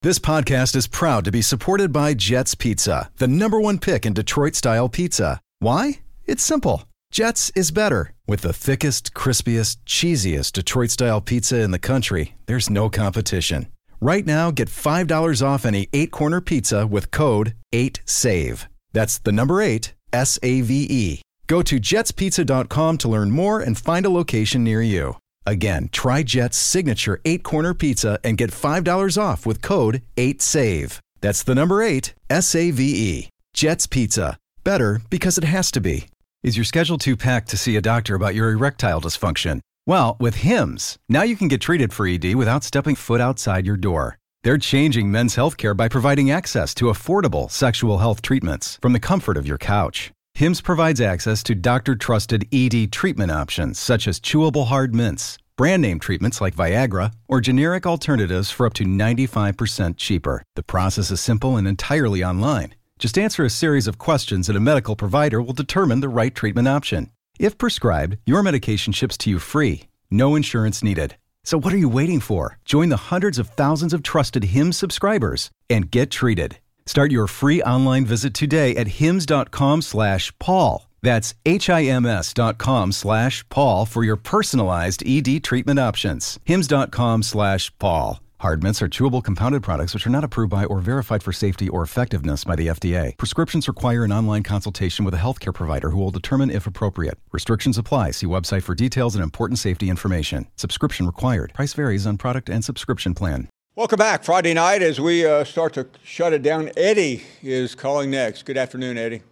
This 0.00 0.18
podcast 0.18 0.74
is 0.74 0.86
proud 0.86 1.26
to 1.26 1.30
be 1.30 1.42
supported 1.42 1.92
by 1.92 2.14
Jets 2.14 2.54
Pizza, 2.54 3.10
the 3.18 3.28
number 3.28 3.60
one 3.60 3.78
pick 3.78 4.06
in 4.06 4.14
Detroit 4.14 4.54
style 4.54 4.88
pizza. 4.88 5.42
Why? 5.58 6.00
It's 6.24 6.42
simple. 6.42 6.84
Jets 7.12 7.52
is 7.54 7.70
better. 7.70 8.14
With 8.26 8.40
the 8.40 8.54
thickest, 8.54 9.12
crispiest, 9.12 9.76
cheesiest 9.84 10.52
Detroit 10.52 10.88
style 10.88 11.20
pizza 11.20 11.60
in 11.60 11.70
the 11.70 11.78
country, 11.78 12.34
there's 12.46 12.70
no 12.70 12.88
competition. 12.88 13.66
Right 14.00 14.24
now, 14.24 14.50
get 14.50 14.68
$5 14.70 15.46
off 15.46 15.66
any 15.66 15.88
eight 15.92 16.12
corner 16.12 16.40
pizza 16.40 16.86
with 16.86 17.10
code 17.10 17.54
8SAVE. 17.74 18.68
That's 18.96 19.18
the 19.18 19.30
number 19.30 19.60
eight, 19.60 19.92
S 20.10 20.38
A 20.42 20.62
V 20.62 20.86
E. 20.88 21.20
Go 21.48 21.60
to 21.60 21.78
jetspizza.com 21.78 22.96
to 22.96 23.08
learn 23.08 23.30
more 23.30 23.60
and 23.60 23.76
find 23.76 24.06
a 24.06 24.08
location 24.08 24.64
near 24.64 24.80
you. 24.80 25.18
Again, 25.44 25.90
try 25.92 26.22
Jet's 26.22 26.56
signature 26.56 27.20
eight 27.26 27.42
corner 27.42 27.74
pizza 27.74 28.18
and 28.24 28.38
get 28.38 28.50
$5 28.50 29.18
off 29.22 29.44
with 29.44 29.60
code 29.60 30.00
8SAVE. 30.16 30.98
That's 31.20 31.42
the 31.42 31.54
number 31.54 31.82
eight, 31.82 32.14
S 32.30 32.54
A 32.54 32.70
V 32.70 32.82
E. 33.10 33.28
Jet's 33.52 33.86
Pizza. 33.86 34.38
Better 34.64 35.02
because 35.10 35.36
it 35.36 35.44
has 35.44 35.70
to 35.72 35.80
be. 35.82 36.06
Is 36.42 36.56
your 36.56 36.64
schedule 36.64 36.96
too 36.96 37.18
packed 37.18 37.50
to 37.50 37.58
see 37.58 37.76
a 37.76 37.82
doctor 37.82 38.14
about 38.14 38.34
your 38.34 38.50
erectile 38.50 39.02
dysfunction? 39.02 39.60
Well, 39.86 40.16
with 40.18 40.36
HIMS, 40.36 40.96
now 41.06 41.22
you 41.22 41.36
can 41.36 41.48
get 41.48 41.60
treated 41.60 41.92
for 41.92 42.06
ED 42.06 42.34
without 42.34 42.64
stepping 42.64 42.94
foot 42.94 43.20
outside 43.20 43.66
your 43.66 43.76
door. 43.76 44.16
They're 44.46 44.58
changing 44.58 45.10
men's 45.10 45.34
healthcare 45.34 45.76
by 45.76 45.88
providing 45.88 46.30
access 46.30 46.72
to 46.74 46.84
affordable 46.84 47.50
sexual 47.50 47.98
health 47.98 48.22
treatments 48.22 48.78
from 48.80 48.92
the 48.92 49.00
comfort 49.00 49.36
of 49.36 49.44
your 49.44 49.58
couch. 49.58 50.12
HIMS 50.34 50.60
provides 50.60 51.00
access 51.00 51.42
to 51.42 51.56
doctor 51.56 51.96
trusted 51.96 52.46
ED 52.54 52.92
treatment 52.92 53.32
options 53.32 53.76
such 53.76 54.06
as 54.06 54.20
chewable 54.20 54.68
hard 54.68 54.94
mints, 54.94 55.36
brand 55.56 55.82
name 55.82 55.98
treatments 55.98 56.40
like 56.40 56.54
Viagra, 56.54 57.12
or 57.26 57.40
generic 57.40 57.86
alternatives 57.86 58.48
for 58.48 58.66
up 58.66 58.74
to 58.74 58.84
95% 58.84 59.96
cheaper. 59.96 60.44
The 60.54 60.62
process 60.62 61.10
is 61.10 61.20
simple 61.20 61.56
and 61.56 61.66
entirely 61.66 62.22
online. 62.22 62.76
Just 63.00 63.18
answer 63.18 63.44
a 63.44 63.50
series 63.50 63.88
of 63.88 63.98
questions 63.98 64.48
and 64.48 64.56
a 64.56 64.60
medical 64.60 64.94
provider 64.94 65.42
will 65.42 65.54
determine 65.54 65.98
the 65.98 66.08
right 66.20 66.32
treatment 66.32 66.68
option. 66.68 67.10
If 67.40 67.58
prescribed, 67.58 68.18
your 68.24 68.44
medication 68.44 68.92
ships 68.92 69.16
to 69.16 69.28
you 69.28 69.40
free, 69.40 69.88
no 70.08 70.36
insurance 70.36 70.84
needed. 70.84 71.16
So 71.46 71.58
what 71.58 71.72
are 71.72 71.78
you 71.78 71.88
waiting 71.88 72.18
for? 72.18 72.58
Join 72.64 72.88
the 72.88 73.08
hundreds 73.08 73.38
of 73.38 73.48
thousands 73.48 73.94
of 73.94 74.02
trusted 74.02 74.46
HIMS 74.46 74.76
subscribers 74.76 75.50
and 75.70 75.88
get 75.88 76.10
treated. 76.10 76.58
Start 76.86 77.12
your 77.12 77.28
free 77.28 77.62
online 77.62 78.04
visit 78.04 78.34
today 78.34 78.74
at 78.74 78.98
hims.com 78.98 79.82
slash 79.82 80.36
Paul. 80.40 80.88
That's 81.02 81.34
H-I-M-S 81.46 82.34
dot 82.34 82.58
com 82.58 82.90
slash 82.90 83.48
Paul 83.48 83.86
for 83.86 84.02
your 84.02 84.16
personalized 84.16 85.04
ED 85.06 85.44
treatment 85.44 85.78
options. 85.78 86.40
Hims.com 86.44 87.22
slash 87.22 87.70
Paul. 87.78 88.20
Hard 88.40 88.62
mints 88.62 88.82
are 88.82 88.88
chewable 88.88 89.24
compounded 89.24 89.62
products 89.62 89.94
which 89.94 90.06
are 90.06 90.10
not 90.10 90.22
approved 90.22 90.50
by 90.50 90.66
or 90.66 90.80
verified 90.80 91.22
for 91.22 91.32
safety 91.32 91.70
or 91.70 91.82
effectiveness 91.82 92.44
by 92.44 92.54
the 92.54 92.66
FDA. 92.66 93.16
Prescriptions 93.16 93.66
require 93.66 94.04
an 94.04 94.12
online 94.12 94.42
consultation 94.42 95.06
with 95.06 95.14
a 95.14 95.18
healthcare 95.18 95.54
provider 95.54 95.88
who 95.88 95.98
will 95.98 96.10
determine 96.10 96.50
if 96.50 96.66
appropriate. 96.66 97.18
Restrictions 97.32 97.78
apply. 97.78 98.10
See 98.10 98.26
website 98.26 98.62
for 98.62 98.74
details 98.74 99.14
and 99.14 99.24
important 99.24 99.58
safety 99.58 99.88
information. 99.88 100.48
Subscription 100.56 101.06
required. 101.06 101.54
Price 101.54 101.72
varies 101.72 102.06
on 102.06 102.18
product 102.18 102.50
and 102.50 102.62
subscription 102.62 103.14
plan. 103.14 103.48
Welcome 103.74 103.98
back. 103.98 104.22
Friday 104.22 104.52
night 104.52 104.82
as 104.82 105.00
we 105.00 105.24
uh, 105.24 105.42
start 105.44 105.72
to 105.74 105.86
shut 106.02 106.34
it 106.34 106.42
down. 106.42 106.70
Eddie 106.76 107.22
is 107.42 107.74
calling 107.74 108.10
next. 108.10 108.42
Good 108.44 108.58
afternoon, 108.58 108.98
Eddie. 108.98 109.22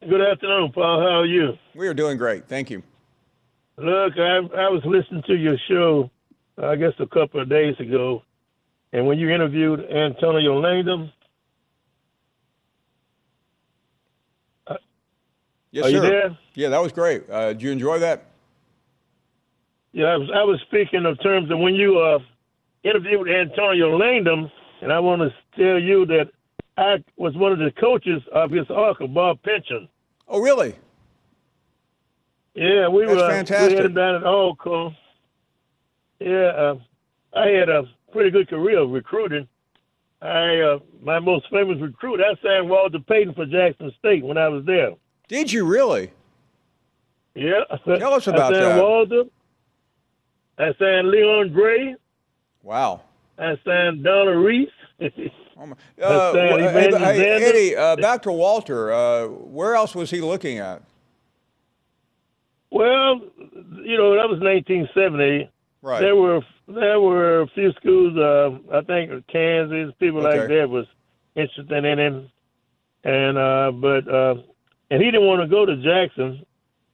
Good 0.00 0.20
afternoon, 0.20 0.72
Paul. 0.72 1.00
How 1.00 1.20
are 1.20 1.26
you? 1.26 1.56
We 1.76 1.86
are 1.86 1.94
doing 1.94 2.18
great. 2.18 2.48
Thank 2.48 2.70
you. 2.70 2.82
Look, 3.76 4.14
I, 4.16 4.38
I 4.38 4.68
was 4.68 4.82
listening 4.84 5.22
to 5.28 5.36
your 5.36 5.56
show, 5.68 6.10
I 6.62 6.76
guess 6.76 6.92
a 6.98 7.06
couple 7.06 7.40
of 7.40 7.48
days 7.48 7.74
ago, 7.78 8.22
and 8.92 9.06
when 9.06 9.18
you 9.18 9.30
interviewed 9.30 9.80
Antonio 9.80 10.58
Langham, 10.60 11.12
Yes, 15.70 15.84
Are 15.84 15.90
sir. 15.90 15.94
you 15.96 16.00
there? 16.00 16.38
Yeah, 16.54 16.68
that 16.70 16.80
was 16.80 16.92
great. 16.92 17.28
Uh, 17.28 17.48
did 17.48 17.60
you 17.62 17.70
enjoy 17.70 17.98
that? 17.98 18.24
yeah, 19.92 20.06
I 20.06 20.16
was, 20.16 20.30
I 20.34 20.42
was 20.44 20.58
speaking 20.66 21.04
of 21.04 21.20
terms 21.22 21.50
of 21.50 21.58
when 21.58 21.74
you 21.74 21.98
uh, 21.98 22.18
interviewed 22.84 23.28
Antonio 23.28 23.96
Langham, 23.98 24.50
and 24.80 24.90
I 24.92 24.98
want 25.00 25.20
to 25.20 25.28
tell 25.62 25.78
you 25.78 26.06
that 26.06 26.30
I 26.78 27.04
was 27.18 27.36
one 27.36 27.52
of 27.52 27.58
the 27.58 27.70
coaches 27.78 28.22
of 28.32 28.50
his 28.50 28.64
uncle, 28.70 29.08
Bob 29.08 29.42
Pension. 29.42 29.88
Oh, 30.26 30.40
really? 30.40 30.74
Yeah, 32.54 32.88
we 32.88 33.04
That's 33.04 33.20
were 33.20 33.28
fantastic. 33.28 33.70
we 33.70 33.76
had 33.76 33.84
him 33.86 33.94
down 33.94 34.14
at 34.16 34.24
Alcorn. 34.24 34.96
Yeah, 36.20 36.46
uh, 36.48 36.78
I 37.34 37.48
had 37.48 37.68
a 37.68 37.84
pretty 38.12 38.30
good 38.30 38.48
career 38.48 38.82
recruiting. 38.84 39.46
I 40.20 40.58
uh, 40.60 40.78
my 41.02 41.20
most 41.20 41.46
famous 41.50 41.80
recruit, 41.80 42.20
I 42.20 42.34
signed 42.42 42.68
Walter 42.68 42.98
Payton 42.98 43.34
for 43.34 43.46
Jackson 43.46 43.92
State 43.98 44.24
when 44.24 44.36
I 44.36 44.48
was 44.48 44.64
there. 44.64 44.90
Did 45.28 45.52
you 45.52 45.64
really? 45.64 46.10
Yeah. 47.34 47.60
Tell 47.84 48.14
us 48.14 48.26
about 48.26 48.54
I 48.54 48.58
signed 48.58 48.78
that. 48.78 48.82
Walter. 48.82 49.22
I 50.58 50.74
signed 50.78 51.08
Leon 51.08 51.52
Gray. 51.52 51.94
Wow. 52.64 53.02
I 53.38 53.54
signed 53.64 54.02
Donna 54.04 54.36
Reese. 54.36 54.70
Oh 55.60 55.72
Uh, 56.00 56.04
uh, 56.04 56.32
wh- 56.32 56.36
hey, 56.36 56.68
Evangelist 56.68 57.04
hey, 57.04 57.42
Eddie, 57.48 57.76
uh, 57.76 57.96
back 57.96 58.22
to 58.22 58.30
Walter. 58.30 58.92
Uh, 58.92 59.26
where 59.26 59.74
else 59.74 59.92
was 59.92 60.08
he 60.08 60.20
looking 60.20 60.58
at? 60.58 60.82
well, 62.70 63.20
you 63.82 63.96
know 63.96 64.14
that 64.14 64.28
was 64.28 64.38
1970. 64.40 65.50
Right. 65.82 66.00
There 66.00 66.16
were 66.16 66.40
there 66.66 67.00
were 67.00 67.42
a 67.42 67.46
few 67.48 67.72
schools. 67.74 68.16
Uh, 68.16 68.76
I 68.76 68.82
think 68.82 69.26
Kansas 69.28 69.94
people 70.00 70.22
like 70.22 70.48
that 70.48 70.68
was 70.68 70.86
interested 71.36 71.84
in 71.84 71.98
him, 71.98 72.30
and 73.04 73.38
uh, 73.38 73.70
but 73.72 74.08
uh, 74.12 74.34
and 74.90 75.00
he 75.02 75.10
didn't 75.10 75.26
want 75.26 75.40
to 75.42 75.46
go 75.48 75.64
to 75.64 75.76
Jackson 75.76 76.44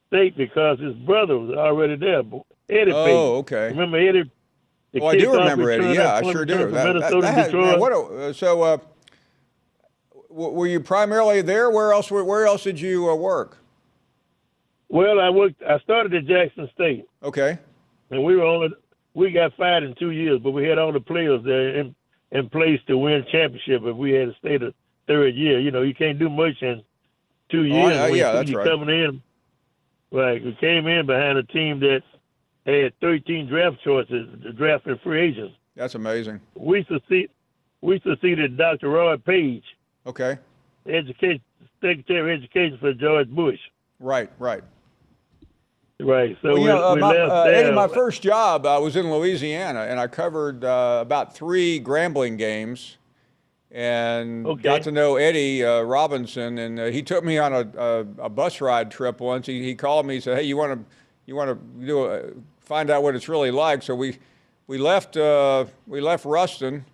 State 0.09 0.37
because 0.37 0.79
his 0.81 0.95
brother 0.97 1.39
was 1.39 1.57
already 1.57 1.97
there. 1.97 2.23
Eddie 2.69 2.93
Oh, 2.93 3.05
Payton. 3.05 3.19
okay. 3.59 3.69
Remember 3.69 3.99
Eddie? 3.99 4.31
Oh, 5.01 5.07
I 5.07 5.19
do 5.19 5.33
remember 5.33 5.71
Eddie. 5.71 5.95
Yeah, 5.95 6.15
I 6.15 6.23
sure 6.31 6.45
do. 6.45 6.71
That- 6.71 6.71
that- 7.01 7.21
that 7.21 7.35
had- 7.35 7.53
man, 7.55 7.81
what 7.81 7.91
a- 7.93 8.29
uh, 8.29 8.33
so, 8.33 8.63
uh, 8.63 8.77
w- 10.29 10.51
were 10.53 10.67
you 10.67 10.79
primarily 10.81 11.41
there? 11.43 11.71
Where 11.71 11.93
else? 11.93 12.11
Where, 12.11 12.23
where 12.25 12.47
else 12.47 12.63
did 12.65 12.79
you 12.81 13.09
uh, 13.11 13.15
work? 13.15 13.57
well, 14.89 15.19
I 15.21 15.31
worked. 15.31 15.63
I 15.63 15.79
started 15.81 16.15
at 16.15 16.27
Jackson 16.27 16.69
State. 16.75 17.07
Okay. 17.23 17.59
And 18.15 18.23
we 18.23 18.37
were 18.37 18.45
only 18.45 18.69
we 19.15 19.33
got 19.33 19.57
fired 19.57 19.83
in 19.83 19.95
two 19.97 20.13
years, 20.13 20.41
but 20.43 20.53
we 20.53 20.69
had 20.69 20.79
all 20.79 20.93
the 20.93 21.01
players 21.01 21.43
there 21.45 21.81
in 21.81 21.95
in 22.31 22.49
place 22.49 22.81
to 22.87 22.97
win 22.97 23.25
championship. 23.31 23.83
If 23.83 23.97
we 23.97 24.13
had 24.13 24.35
stayed 24.39 24.61
there 24.61 24.69
a 24.69 24.75
third 25.09 25.35
year, 25.35 25.59
you 25.59 25.73
know, 25.73 25.83
you 25.83 25.95
can't 25.95 26.19
do 26.19 26.29
much 26.31 26.63
in 26.63 26.83
two 27.51 27.61
oh, 27.61 27.63
years. 27.63 27.97
I- 27.97 28.11
when 28.11 28.19
yeah, 28.19 28.31
you, 28.31 28.39
that's 28.39 28.53
right. 28.53 28.67
coming 28.67 28.89
in. 28.89 29.23
Right, 30.13 30.45
we 30.45 30.57
came 30.61 30.87
in 30.87 31.07
behind 31.07 31.39
a 31.39 31.43
team 31.43 31.81
that 31.81 32.03
had 32.67 32.93
13 33.01 33.49
draft 33.49 33.79
choices, 33.83 34.29
drafting 34.57 34.97
free 35.03 35.21
agents. 35.31 35.57
That's 35.75 35.97
amazing. 35.97 36.41
We 36.55 36.87
succeed, 36.89 37.31
we 37.81 38.01
succeeded 38.07 38.57
Dr. 38.57 38.91
Rod 38.91 39.25
Paige, 39.25 39.65
Okay. 40.07 40.39
education 40.87 41.41
Secretary 41.81 42.33
of 42.33 42.43
Education 42.43 42.79
for 42.79 42.93
George 42.95 43.29
Bush. 43.29 43.59
Right. 43.99 44.31
Right. 44.39 44.63
Right, 46.01 46.37
so 46.43 46.49
Well, 46.55 46.63
we, 46.63 46.65
know, 46.65 46.91
uh, 46.91 46.95
we 46.95 47.01
my, 47.01 47.13
left 47.13 47.31
uh. 47.31 47.43
Eddie, 47.51 47.71
my 47.71 47.87
first 47.87 48.21
job 48.21 48.67
I 48.67 48.79
was 48.79 48.97
in 48.97 49.13
Louisiana, 49.13 49.83
and 49.83 50.01
I 50.01 50.09
covered 50.09 50.65
uh, 50.65 50.99
about 51.01 51.37
three 51.37 51.81
Grambling 51.81 52.37
games, 52.37 52.97
and 53.71 54.45
Okay. 54.45 54.63
got 54.63 54.83
to 54.83 54.91
know 54.91 55.17
Eddie 55.17 55.65
uh, 55.65 55.83
Robinson. 55.83 56.59
And 56.59 56.81
uh, 56.81 56.85
he 56.87 57.01
took 57.03 57.25
me 57.25 57.39
on 57.39 57.53
a, 57.53 57.61
a, 57.79 58.01
a 58.25 58.29
bus 58.29 58.61
ride 58.61 58.91
trip 58.91 59.21
once. 59.21 59.47
He, 59.47 59.63
he 59.63 59.77
called 59.77 60.05
me 60.05 60.17
and 60.17 60.25
said, 60.25 60.37
"Hey, 60.37 60.43
you 60.45 60.57
want 60.57 60.73
to 60.73 60.95
you 61.27 61.37
want 61.37 61.51
to 61.51 61.87
do 61.87 62.05
a, 62.07 62.23
find 62.59 62.91
out 62.91 63.05
what 63.05 63.15
it's 63.15 63.29
really 63.29 63.53
like?" 63.53 63.83
So 63.83 63.95
we 63.95 64.19
we 64.67 64.79
left 64.79 65.17
uh, 65.17 65.65
we 65.87 66.01
left 66.01 66.25
Ruston 66.25 66.85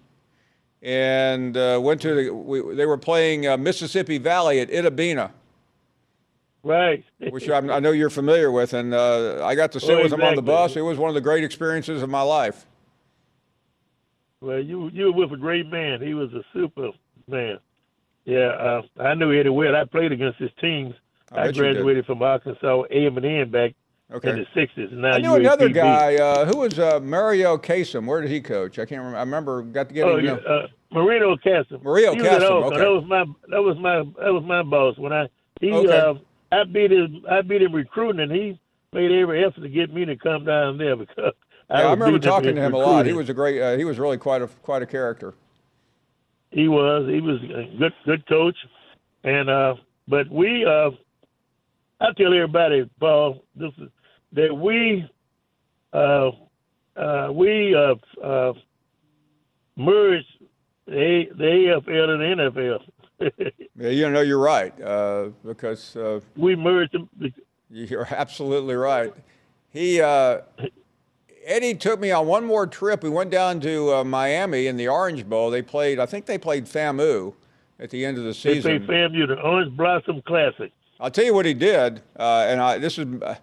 and 0.83 1.57
uh, 1.57 1.81
went 1.83 2.03
to 2.03 2.15
the. 2.15 2.31
We, 2.35 2.75
they 2.75 2.85
were 2.87 2.99
playing 2.99 3.47
uh, 3.47 3.57
Mississippi 3.57 4.19
Valley 4.19 4.61
at 4.61 4.69
Itta 4.69 4.95
Bena 4.95 5.33
right. 6.63 7.05
which 7.31 7.49
I'm, 7.49 7.71
I 7.71 7.79
know 7.81 7.91
you're 7.93 8.11
familiar 8.11 8.51
with, 8.51 8.73
and 8.75 8.93
uh, 8.95 9.45
I 9.45 9.55
got 9.55 9.73
to 9.73 9.81
sit 9.81 9.91
Oh, 9.99 10.03
with 10.03 10.13
him 10.13 10.23
on 10.23 10.35
the 10.37 10.43
bus. 10.43 10.77
It 10.77 10.83
was 10.83 10.99
one 10.99 11.09
of 11.09 11.15
the 11.15 11.21
great 11.21 11.45
experiences 11.45 12.03
of 12.03 12.09
my 12.11 12.23
life. 12.23 12.67
Well, 14.41 14.59
you 14.59 14.89
you 14.93 15.07
were 15.13 15.13
with 15.27 15.33
a 15.33 15.37
great 15.37 15.67
man. 15.67 16.01
He 16.01 16.15
was 16.15 16.33
a 16.33 16.43
super 16.55 16.91
man. 17.29 17.59
Yeah, 18.25 18.49
uh, 18.49 18.83
I 18.99 19.15
knew 19.15 19.39
Eddie 19.39 19.51
well. 19.51 19.77
I 19.77 19.85
played 19.85 20.13
against 20.13 20.39
his 20.39 20.51
teams. 20.61 20.95
I 21.33 21.41
I, 21.43 21.47
bet 21.47 21.57
you 21.57 21.63
did. 21.63 21.73
graduated 21.75 22.07
from 22.07 22.23
Arkansas 22.23 22.83
A 22.91 23.07
and 23.07 23.25
M 23.25 23.51
back 23.51 23.73
in 24.11 24.21
the 24.37 24.47
sixties. 24.55 24.89
Now 24.93 25.13
I 25.13 25.19
knew 25.19 25.35
another 25.35 25.69
guy 25.69 26.17
uh, 26.17 26.47
who 26.47 26.59
was 26.59 26.79
uh, 26.79 27.01
Mario 27.01 27.59
Casem. 27.59 28.07
Where 28.07 28.21
did 28.23 28.31
he 28.31 28.41
coach? 28.41 28.79
I 28.79 28.87
can't 28.87 29.01
remember. 29.01 29.17
I 29.19 29.21
remember 29.21 29.63
got 29.63 29.89
to 29.89 29.95
get 29.95 30.05
Oh, 30.07 30.17
him. 30.17 30.25
yeah, 30.25 30.33
uh, 30.35 30.67
Marino 30.91 31.37
Casem. 31.37 31.83
Marino 31.83 32.13
he 32.15 32.19
was 32.23 32.27
at 32.29 32.41
Castle, 32.41 32.65
Oakland. 32.65 32.75
okay. 32.75 32.85
That 32.85 32.91
was 32.93 33.05
my 33.07 33.25
that 33.51 33.63
was 33.63 33.77
my 33.79 34.25
that 34.25 34.33
was 34.33 34.45
my 34.47 34.63
boss 34.63 34.97
when 34.99 35.13
I 35.13 35.27
he 35.61 35.71
Okay. 35.71 36.21
I 36.53 36.65
beat 36.65 36.93
him 36.93 37.23
I 37.31 37.43
beat 37.43 37.63
him 37.63 37.75
recruiting 37.75 38.21
and 38.21 38.33
he 38.33 38.61
made 38.93 39.13
every 39.13 39.45
effort 39.45 39.61
to 39.61 39.69
get 39.69 39.93
me 39.93 40.05
to 40.05 40.17
come 40.17 40.45
down 40.45 40.79
there 40.79 40.97
because 40.97 41.33
yeah, 41.71 41.89
I 41.89 41.91
remember 41.93 42.19
talking 42.19 42.57
to 42.57 42.61
him 42.61 42.75
a 42.75 42.79
lot. 42.79 43.07
He 43.07 43.13
was 43.13 43.29
a 43.29 43.35
great. 43.35 43.61
Uh, 43.61 43.77
he 43.77 43.85
was 43.85 43.99
really 43.99 44.19
quite 44.19 44.43
a 44.43 44.49
quite 44.49 44.83
a 44.83 44.87
character. 44.87 45.35
He 46.51 46.67
was. 46.67 47.09
He 47.09 47.21
was 47.21 47.41
a 47.45 47.79
good 47.79 47.93
good 48.05 48.27
coach, 48.27 48.57
and 49.23 49.49
uh, 49.49 49.75
but 50.09 50.29
we. 50.31 50.65
Uh, 50.65 50.91
I 52.01 52.13
tell 52.17 52.35
everybody, 52.35 52.91
Paul, 52.99 53.45
this 53.55 53.71
is 53.79 53.89
that 54.33 54.53
we 54.53 55.09
uh, 55.93 56.31
uh, 56.97 57.33
we 57.33 57.75
uh, 57.75 57.95
uh, 58.25 58.53
merged 59.77 60.27
the, 60.87 61.25
the 61.37 61.45
AFL 61.45 62.09
and 62.09 62.21
the 62.21 62.51
NFL. 62.51 62.81
Yeah, 63.21 63.89
you 63.89 64.11
know, 64.11 64.21
you're 64.21 64.39
right 64.39 64.79
uh, 64.81 65.31
because 65.45 65.97
uh, 65.97 66.21
we 66.37 66.55
merged 66.55 66.93
them. 66.93 67.09
you're 67.71 68.07
absolutely 68.11 68.75
right. 68.75 69.13
He 69.71 70.01
uh, 70.01 70.41
Eddie 71.45 71.75
took 71.75 72.01
me 72.01 72.11
on 72.11 72.27
one 72.27 72.45
more 72.45 72.67
trip. 72.67 73.03
We 73.03 73.11
went 73.11 73.31
down 73.31 73.61
to 73.61 73.95
uh, 73.95 74.05
Miami 74.05 74.67
in 74.67 74.77
the 74.77 74.89
Orange 74.89 75.29
Bowl. 75.29 75.51
They 75.51 75.63
played, 75.63 75.99
I 75.99 76.07
think 76.07 76.27
they 76.27 76.39
played 76.39 76.67
FAMU 76.67 77.35
at 77.79 77.91
the 77.91 78.05
end 78.05 78.19
of 78.19 78.25
the 78.25 78.35
season. 78.35 78.71
They 78.71 78.79
season. 78.79 78.87
play 78.87 78.97
FAMU, 78.97 79.29
the 79.29 79.41
Orange 79.41 79.77
Blossom 79.77 80.23
Classic. 80.23 80.71
I'll 80.99 81.11
tell 81.11 81.25
you 81.25 81.35
what 81.35 81.47
he 81.47 81.55
did, 81.55 82.03
uh, 82.19 82.47
and 82.47 82.61
I, 82.61 82.77
this 82.77 82.99
is, 82.99 83.07
uh, 83.23 83.35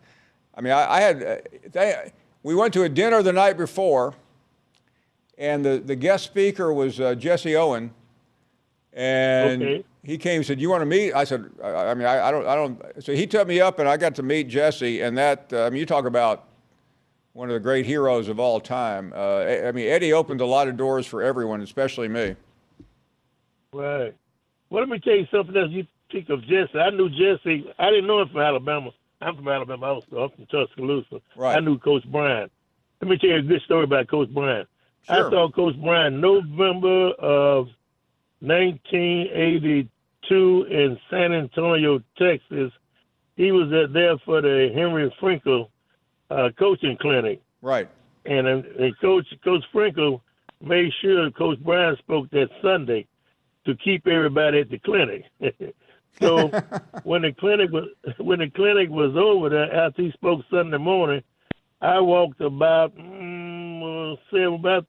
I 0.53 0.61
mean, 0.61 0.73
I, 0.73 0.93
I 0.93 1.01
had, 1.01 1.49
they, 1.71 2.13
we 2.43 2.53
went 2.53 2.71
to 2.75 2.83
a 2.83 2.89
dinner 2.89 3.23
the 3.23 3.33
night 3.33 3.57
before, 3.57 4.13
and 5.39 5.65
the, 5.65 5.79
the 5.79 5.95
guest 5.95 6.25
speaker 6.25 6.71
was 6.71 6.99
uh, 6.99 7.15
Jesse 7.15 7.55
Owen, 7.55 7.91
and 8.97 9.61
Okay. 9.61 9.85
he 10.03 10.17
came 10.17 10.37
and 10.37 10.45
said, 10.45 10.59
"You 10.59 10.69
want 10.69 10.81
to 10.81 10.85
meet?" 10.87 11.13
I 11.13 11.23
said, 11.23 11.49
"I, 11.63 11.69
I 11.69 11.93
mean, 11.93 12.07
I, 12.07 12.27
I 12.27 12.31
don't, 12.31 12.47
I 12.47 12.55
don't." 12.55 12.81
So 13.03 13.13
he 13.13 13.27
took 13.27 13.47
me 13.47 13.61
up, 13.61 13.77
and 13.79 13.87
I 13.87 13.95
got 13.95 14.15
to 14.15 14.23
meet 14.23 14.47
Jesse, 14.47 15.01
and 15.01 15.17
that, 15.17 15.53
uh, 15.53 15.65
I 15.65 15.69
mean, 15.69 15.79
you 15.79 15.85
talk 15.85 16.05
about 16.05 16.45
one 17.33 17.47
of 17.49 17.53
the 17.53 17.59
great 17.59 17.85
heroes 17.85 18.27
of 18.27 18.39
all 18.39 18.59
time. 18.59 19.13
Uh, 19.15 19.41
I 19.67 19.71
mean, 19.71 19.87
Eddie 19.87 20.11
opened 20.13 20.41
a 20.41 20.45
lot 20.45 20.67
of 20.67 20.75
doors 20.75 21.05
for 21.05 21.21
everyone, 21.21 21.61
especially 21.61 22.07
me. 22.07 22.35
Right. 23.71 24.15
Well, 24.69 24.81
let 24.81 24.89
me 24.89 24.99
tell 24.99 25.15
you 25.15 25.27
something 25.31 25.55
else. 25.55 25.69
You 25.69 25.85
speak 26.09 26.29
of 26.29 26.41
Jesse. 26.41 26.77
I 26.79 26.89
knew 26.89 27.09
Jesse. 27.09 27.71
I 27.77 27.89
didn't 27.91 28.07
know 28.07 28.21
him 28.21 28.29
from 28.29 28.41
Alabama. 28.41 28.91
I'm 29.21 29.35
from 29.35 29.47
Alabama. 29.47 29.85
I 29.85 29.91
was 29.91 30.03
I'm 30.11 30.29
from 30.31 30.45
Tuscaloosa. 30.47 31.21
Right. 31.35 31.57
I 31.57 31.59
knew 31.59 31.77
Coach 31.77 32.03
Bryant. 32.11 32.51
Let 33.01 33.09
me 33.11 33.17
tell 33.19 33.29
you 33.29 33.35
a 33.37 33.41
good 33.43 33.61
story 33.61 33.83
about 33.83 34.07
Coach 34.07 34.29
Bryant. 34.33 34.67
Sure. 35.03 35.27
I 35.27 35.29
saw 35.29 35.49
Coach 35.51 35.75
Bryant 35.81 36.17
November 36.17 37.11
of 37.19 37.67
1982 38.41 40.63
in 40.69 40.99
San 41.09 41.33
Antonio, 41.33 41.99
Texas. 42.17 42.71
He 43.35 43.51
was 43.51 43.69
there 43.93 44.17
for 44.25 44.41
the 44.41 44.71
Henry 44.73 45.13
Frinkle 45.21 45.69
uh, 46.29 46.49
coaching 46.57 46.97
clinic 46.99 47.41
Right. 47.61 47.87
and, 48.25 48.47
and 48.47 48.99
Coach 48.99 49.27
Coach 49.43 49.63
Sprinkle 49.69 50.23
made 50.61 50.91
sure 51.01 51.29
Coach 51.31 51.59
Brown 51.59 51.97
spoke 51.97 52.29
that 52.31 52.49
Sunday 52.61 53.05
to 53.65 53.75
keep 53.75 54.07
everybody 54.07 54.61
at 54.61 54.69
the 54.69 54.79
clinic. 54.79 55.25
so 56.19 56.51
when 57.03 57.23
the 57.23 57.33
clinic 57.33 57.71
was 57.71 57.89
when 58.19 58.39
the 58.39 58.49
clinic 58.49 58.89
was 58.89 59.15
over 59.15 59.49
there 59.49 59.73
after 59.73 60.01
he 60.01 60.11
spoke 60.11 60.43
Sunday 60.49 60.77
morning, 60.77 61.21
I 61.81 61.99
walked 61.99 62.41
about 62.41 62.95
mm, 62.95 64.17
say 64.31 64.43
about 64.43 64.85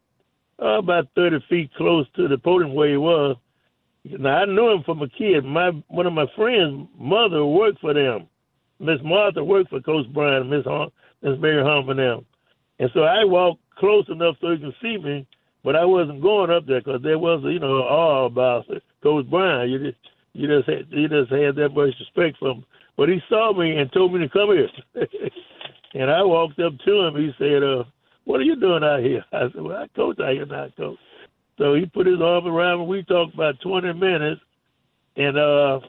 uh, 0.62 0.78
about 0.78 1.08
thirty 1.14 1.38
feet 1.48 1.70
close 1.76 2.06
to 2.16 2.28
the 2.28 2.38
podium 2.38 2.74
where 2.74 2.90
he 2.90 2.96
was. 2.96 3.36
Now 4.04 4.38
I 4.38 4.44
knew 4.46 4.70
him 4.70 4.82
from 4.84 5.02
a 5.02 5.08
kid. 5.08 5.44
My 5.44 5.70
one 5.88 6.06
of 6.06 6.12
my 6.12 6.26
friends' 6.36 6.88
mother 6.98 7.44
worked 7.44 7.80
for 7.80 7.94
them. 7.94 8.28
Miss 8.80 8.98
Martha 9.02 9.42
worked 9.42 9.70
for 9.70 9.80
Coach 9.80 10.06
Bryan, 10.12 10.48
Miss 10.48 10.64
Hum, 10.64 10.90
Miss 11.22 11.38
Mary 11.40 11.62
Hum 11.62 11.88
and 11.90 11.98
them. 11.98 12.26
And 12.78 12.90
so 12.94 13.00
I 13.00 13.24
walked 13.24 13.60
close 13.76 14.04
enough 14.08 14.36
so 14.40 14.52
he 14.52 14.58
could 14.58 14.74
see 14.80 14.98
me, 14.98 15.26
but 15.64 15.74
I 15.74 15.84
wasn't 15.84 16.22
going 16.22 16.50
up 16.50 16.66
there 16.66 16.80
because 16.80 17.02
there 17.02 17.18
was, 17.18 17.42
you 17.44 17.58
know, 17.58 17.82
awe 17.82 18.26
about 18.26 18.66
Coach 19.02 19.28
Bryan. 19.28 19.70
You 19.70 19.78
just, 19.78 19.98
you 20.32 20.46
just, 20.46 20.68
had, 20.68 20.86
you 20.90 21.08
just 21.08 21.30
had 21.30 21.56
that 21.56 21.70
much 21.74 21.94
respect 21.98 22.38
for 22.38 22.50
him. 22.50 22.64
But 22.96 23.08
he 23.08 23.20
saw 23.28 23.52
me 23.52 23.76
and 23.76 23.90
told 23.92 24.12
me 24.12 24.20
to 24.20 24.28
come 24.28 24.50
here, 24.50 24.68
and 25.94 26.10
I 26.10 26.22
walked 26.22 26.58
up 26.60 26.72
to 26.84 27.00
him. 27.06 27.16
He 27.16 27.32
said, 27.38 27.62
uh, 27.62 27.84
"What 28.28 28.40
are 28.40 28.44
you 28.44 28.56
doing 28.56 28.84
out 28.84 29.00
here?" 29.00 29.24
I 29.32 29.50
said, 29.50 29.62
"Well, 29.62 29.76
I 29.76 29.86
coach 29.96 30.20
out 30.20 30.32
here 30.32 30.46
now, 30.46 30.68
coach." 30.76 30.98
So 31.56 31.74
he 31.74 31.86
put 31.86 32.06
his 32.06 32.20
arm 32.20 32.46
around 32.46 32.80
me. 32.80 32.86
We 32.86 33.02
talked 33.02 33.34
about 33.34 33.60
20 33.60 33.94
minutes, 33.94 34.40
and 35.16 35.36
uh, 35.36 35.80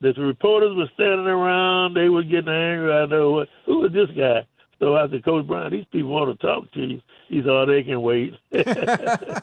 the 0.00 0.12
reporters 0.16 0.74
were 0.74 0.90
standing 0.94 1.26
around. 1.26 1.94
They 1.94 2.08
were 2.08 2.22
getting 2.22 2.48
angry. 2.48 2.92
I 2.92 3.06
know 3.06 3.30
what. 3.32 3.48
Who 3.66 3.84
is 3.84 3.92
this 3.92 4.10
guy? 4.16 4.46
So 4.78 4.96
I 4.96 5.08
said, 5.08 5.24
Coach 5.24 5.46
Brown, 5.46 5.70
these 5.70 5.86
people 5.90 6.10
want 6.10 6.38
to 6.38 6.46
talk 6.46 6.70
to 6.72 6.80
you. 6.80 7.00
He 7.28 7.40
said, 7.40 7.48
oh, 7.48 7.66
they 7.66 7.82
can 7.82 8.02
wait. 8.02 8.34
that 8.50 9.42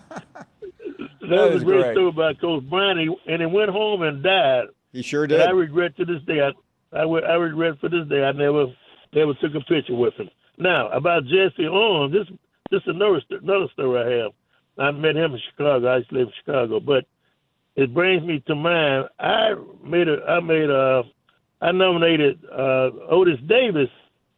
was 1.22 1.62
a 1.62 1.66
great, 1.66 1.82
great. 1.82 1.94
story 1.94 2.10
about 2.10 2.40
Coach 2.40 2.64
Brown. 2.70 3.00
He, 3.00 3.16
and 3.32 3.42
he 3.42 3.46
went 3.48 3.72
home 3.72 4.04
and 4.04 4.22
died. 4.22 4.66
He 4.92 5.02
sure 5.02 5.24
And 5.24 5.32
did. 5.32 5.42
I 5.42 5.52
regret 5.52 5.98
to 5.98 6.06
this 6.06 6.22
day. 6.24 6.40
I, 6.42 6.52
I, 6.96 7.04
I 7.04 7.36
regret 7.36 7.80
for 7.80 7.90
this 7.90 8.08
day. 8.08 8.24
I 8.24 8.32
never, 8.32 8.68
never 9.14 9.34
took 9.36 9.56
a 9.56 9.62
picture 9.62 9.96
with 9.96 10.14
him. 10.16 10.30
Now 10.58 10.90
about 10.90 11.24
Jesse 11.26 11.68
Owens, 11.68 12.14
this, 12.14 12.28
this 12.72 12.82
is 12.82 12.88
another, 12.88 13.22
another 13.42 13.68
story 13.74 14.00
I 14.00 14.24
have. 14.24 14.32
I 14.78 14.92
met 14.92 15.16
him 15.16 15.34
in 15.34 15.40
Chicago. 15.52 15.88
I 15.88 15.98
used 15.98 16.10
to 16.10 16.16
live 16.16 16.28
in 16.28 16.34
Chicago, 16.44 16.80
but 16.80 17.06
it 17.76 17.94
brings 17.94 18.24
me 18.24 18.44
to 18.48 18.56
mind. 18.56 19.10
I 19.20 19.54
made 19.84 20.08
a, 20.08 20.24
I 20.28 20.40
made 20.40 20.70
a, 20.70 21.04
I 21.62 21.72
nominated 21.72 22.44
uh, 22.52 22.90
Otis 23.10 23.40
Davis 23.48 23.90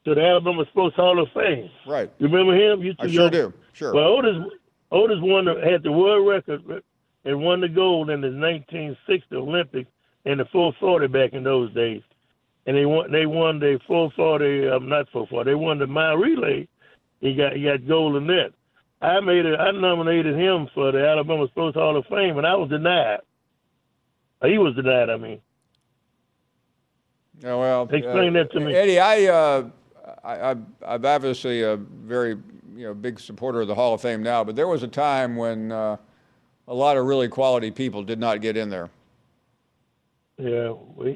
to 0.05 0.15
the 0.15 0.21
Alabama 0.21 0.65
Sports 0.71 0.95
Hall 0.95 1.21
of 1.21 1.27
Fame. 1.33 1.69
Right. 1.87 2.11
You 2.19 2.27
remember 2.27 2.55
him? 2.55 2.81
You 2.81 2.93
I 2.99 3.07
sure 3.07 3.23
young. 3.23 3.31
do. 3.31 3.53
Sure. 3.73 3.93
Well, 3.93 4.05
Otis 4.05 4.35
Otis 4.91 5.17
won 5.19 5.45
the, 5.45 5.55
had 5.63 5.83
the 5.83 5.91
world 5.91 6.27
record 6.27 6.83
and 7.25 7.41
won 7.41 7.61
the 7.61 7.67
gold 7.69 8.09
in 8.09 8.21
the 8.21 8.27
1960 8.27 9.35
Olympics 9.35 9.89
in 10.25 10.37
the 10.37 10.45
440 10.45 11.07
back 11.07 11.33
in 11.33 11.43
those 11.43 11.73
days. 11.73 12.01
And 12.65 12.75
they 12.75 12.85
won 12.85 13.11
they 13.11 13.25
won 13.25 13.59
the 13.59 13.79
440 13.87 14.69
um, 14.69 14.89
not 14.89 15.07
440 15.11 15.49
they 15.49 15.55
won 15.55 15.79
the 15.79 15.87
mile 15.87 16.17
relay. 16.17 16.67
He 17.21 17.35
got 17.35 17.53
he 17.53 17.63
got 17.63 17.87
gold 17.87 18.15
in 18.15 18.27
that. 18.27 18.53
I 19.01 19.19
made 19.19 19.45
it. 19.45 19.59
I 19.59 19.71
nominated 19.71 20.35
him 20.35 20.67
for 20.73 20.91
the 20.91 21.05
Alabama 21.05 21.47
Sports 21.47 21.75
Hall 21.75 21.97
of 21.97 22.05
Fame, 22.07 22.37
and 22.37 22.47
I 22.47 22.55
was 22.55 22.69
denied. 22.69 23.19
He 24.43 24.57
was 24.57 24.75
denied. 24.75 25.09
I 25.09 25.17
mean, 25.17 25.41
Yeah, 27.41 27.55
well, 27.55 27.83
Explain 27.91 28.35
uh, 28.35 28.43
that 28.43 28.51
to 28.53 28.59
me. 28.59 28.73
Eddie. 28.73 28.99
I, 28.99 29.25
uh, 29.25 29.69
I, 30.23 30.51
I'm 30.51 30.65
obviously 31.05 31.61
a 31.61 31.77
very, 31.77 32.37
you 32.75 32.87
know, 32.87 32.93
big 32.93 33.19
supporter 33.19 33.61
of 33.61 33.67
the 33.67 33.75
Hall 33.75 33.93
of 33.93 34.01
Fame 34.01 34.23
now, 34.23 34.43
but 34.43 34.55
there 34.55 34.67
was 34.67 34.83
a 34.83 34.87
time 34.87 35.35
when 35.35 35.71
uh, 35.71 35.97
a 36.67 36.73
lot 36.73 36.97
of 36.97 37.05
really 37.05 37.27
quality 37.27 37.71
people 37.71 38.03
did 38.03 38.19
not 38.19 38.41
get 38.41 38.57
in 38.57 38.69
there. 38.69 38.89
Yeah, 40.37 40.73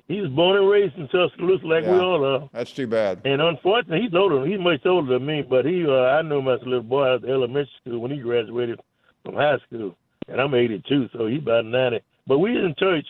he 0.07 0.21
was 0.21 0.29
born 0.31 0.57
and 0.57 0.69
raised 0.69 0.95
in 0.97 1.07
Tuscaloosa, 1.09 1.65
like 1.67 1.83
we 1.83 1.89
Yeah. 1.91 2.01
all 2.01 2.23
are. 2.25 2.49
That's 2.53 2.71
too 2.71 2.87
bad. 2.87 3.21
And 3.25 3.41
unfortunately, 3.41 4.01
he's 4.05 4.13
older. 4.13 4.45
He's 4.45 4.59
much 4.59 4.85
older 4.85 5.13
than 5.13 5.25
me, 5.25 5.41
but 5.41 5.65
he, 5.65 5.85
uh, 5.85 5.91
I 5.91 6.21
knew 6.21 6.39
him 6.39 6.47
as 6.47 6.61
a 6.61 6.65
little 6.65 6.83
boy 6.83 7.15
at 7.15 7.25
elementary 7.25 7.69
school 7.81 7.99
when 7.99 8.11
he 8.11 8.17
graduated 8.17 8.79
from 9.25 9.35
high 9.35 9.57
school, 9.67 9.95
and 10.27 10.39
I'm 10.39 10.53
82, 10.53 11.09
so 11.11 11.27
he's 11.27 11.39
about 11.39 11.65
90. 11.65 11.99
But 12.27 12.39
we 12.39 12.51
was 12.55 12.63
in 12.63 12.75
church, 12.75 13.07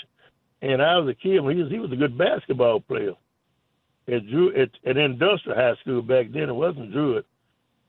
and 0.62 0.82
I 0.82 0.98
was 0.98 1.08
a 1.10 1.14
kid 1.14 1.42
when 1.42 1.56
he 1.56 1.64
was 1.64 1.72
he 1.72 1.80
was 1.80 1.92
a 1.92 1.96
good 1.96 2.18
basketball 2.18 2.80
player. 2.80 3.14
At 4.08 4.26
Drew 4.28 4.50
at, 4.60 4.70
at 4.88 4.98
Industrial 4.98 5.56
High 5.56 5.76
School 5.82 6.02
back 6.02 6.32
then, 6.32 6.50
it 6.50 6.56
wasn't 6.56 6.92
Druid, 6.92 7.26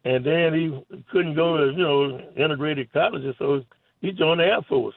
and 0.05 0.23
then 0.25 0.53
he 0.53 1.01
couldn't 1.11 1.35
go 1.35 1.57
to 1.57 1.73
you 1.73 1.79
know 1.83 2.21
integrated 2.37 2.93
colleges, 2.93 3.35
so 3.39 3.65
he 4.03 4.13
joined 4.13 4.41
the 4.41 4.45
Air 4.45 4.61
Force. 4.69 4.95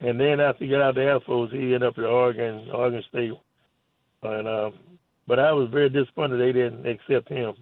And 0.00 0.20
then 0.20 0.40
after 0.40 0.64
he 0.64 0.70
got 0.70 0.80
out 0.80 0.88
of 0.90 0.94
the 0.94 1.02
Air 1.02 1.20
Force, 1.20 1.50
he 1.50 1.74
ended 1.74 1.82
up 1.82 1.98
at 1.98 2.04
Oregon, 2.04 2.68
Oregon 2.72 3.02
State, 3.08 3.32
and 4.22 4.48
um, 4.48 4.74
but 5.26 5.38
I 5.38 5.52
was 5.52 5.68
very 5.70 5.88
disappointed 5.88 6.38
they 6.38 6.52
didn't 6.52 6.86
accept 6.86 7.28
him. 7.28 7.54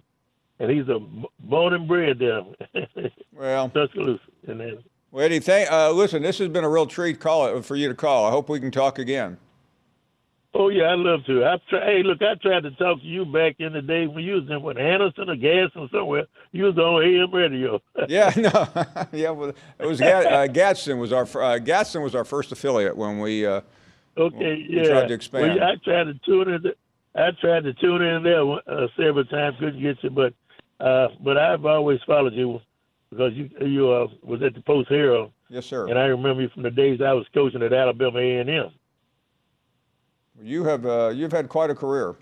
And 0.59 0.71
he's 0.71 0.87
a 0.87 0.99
b- 0.99 1.27
born 1.39 1.73
and 1.73 1.87
bred 1.87 2.17
there, 2.17 2.41
Well, 3.33 3.69
Tuscaloosa. 3.69 4.21
And 4.47 4.59
then, 4.59 4.77
well 5.11 5.25
Eddie, 5.25 5.39
thank, 5.39 5.71
uh, 5.71 5.91
listen, 5.91 6.23
this 6.23 6.39
has 6.39 6.47
been 6.47 6.63
a 6.63 6.69
real 6.69 6.87
treat 6.87 7.19
call 7.19 7.61
for 7.61 7.75
you 7.75 7.87
to 7.89 7.93
call. 7.93 8.25
I 8.25 8.31
hope 8.31 8.49
we 8.49 8.59
can 8.59 8.71
talk 8.71 8.97
again. 8.97 9.37
Oh 10.59 10.69
yeah, 10.69 10.91
I'd 10.91 10.97
love 10.97 11.23
to. 11.25 11.45
I 11.45 11.57
try, 11.69 11.85
hey, 11.85 12.03
look, 12.03 12.19
I 12.23 12.33
tried 12.33 12.63
to 12.63 12.71
talk 12.71 12.99
to 13.01 13.05
you 13.05 13.25
back 13.25 13.57
in 13.59 13.73
the 13.73 13.81
day 13.81 14.07
when 14.07 14.23
you 14.23 14.33
was 14.35 14.49
in 14.49 14.63
with 14.63 14.77
Anniston 14.77 15.29
or 15.29 15.35
Gadsden 15.35 15.87
somewhere. 15.91 16.25
You 16.51 16.63
was 16.63 16.77
on 16.79 17.03
AM 17.03 17.31
radio. 17.31 17.79
Yeah, 18.09 18.31
no, 18.35 18.67
yeah. 19.11 19.29
Well, 19.29 19.53
it 19.77 19.85
was 19.85 20.01
uh, 20.01 20.47
Gadsden 20.51 20.97
was 20.97 21.13
our 21.13 21.27
uh, 21.39 21.59
Gadsden 21.59 22.01
was 22.01 22.15
our 22.15 22.25
first 22.25 22.51
affiliate 22.51 22.97
when 22.97 23.19
we. 23.19 23.45
Uh, 23.45 23.61
okay, 24.17 24.65
we 24.67 24.77
yeah. 24.77 24.89
tried 24.89 25.07
to 25.09 25.13
expand. 25.13 25.59
Well, 25.59 25.63
I 25.63 25.75
tried 25.83 26.05
to 26.05 26.13
tune 26.25 26.49
in. 26.49 26.73
I 27.13 27.29
tried 27.39 27.63
to 27.65 27.73
tune 27.73 28.01
in 28.01 28.23
there 28.23 28.41
uh, 28.41 28.87
several 28.97 29.25
times, 29.25 29.57
couldn't 29.59 29.81
get 29.81 30.03
you, 30.03 30.09
but 30.09 30.33
uh, 30.83 31.09
but 31.23 31.37
I've 31.37 31.65
always 31.65 31.99
followed 32.07 32.33
you 32.33 32.61
because 33.11 33.33
you 33.33 33.49
you 33.61 33.91
uh, 33.91 34.07
was 34.23 34.41
at 34.41 34.55
the 34.55 34.61
Post 34.61 34.89
Herald. 34.89 35.31
yes, 35.49 35.67
sir. 35.67 35.87
And 35.87 35.99
I 35.99 36.05
remember 36.05 36.41
you 36.41 36.49
from 36.49 36.63
the 36.63 36.71
days 36.71 36.99
I 36.99 37.13
was 37.13 37.27
coaching 37.31 37.61
at 37.61 37.73
Alabama 37.73 38.17
A 38.17 38.39
and 38.39 38.49
M. 38.49 38.71
You 40.41 40.63
have 40.65 40.85
uh, 40.85 41.09
you've 41.13 41.31
had 41.31 41.49
quite 41.49 41.69
a 41.69 41.75
career. 41.75 42.15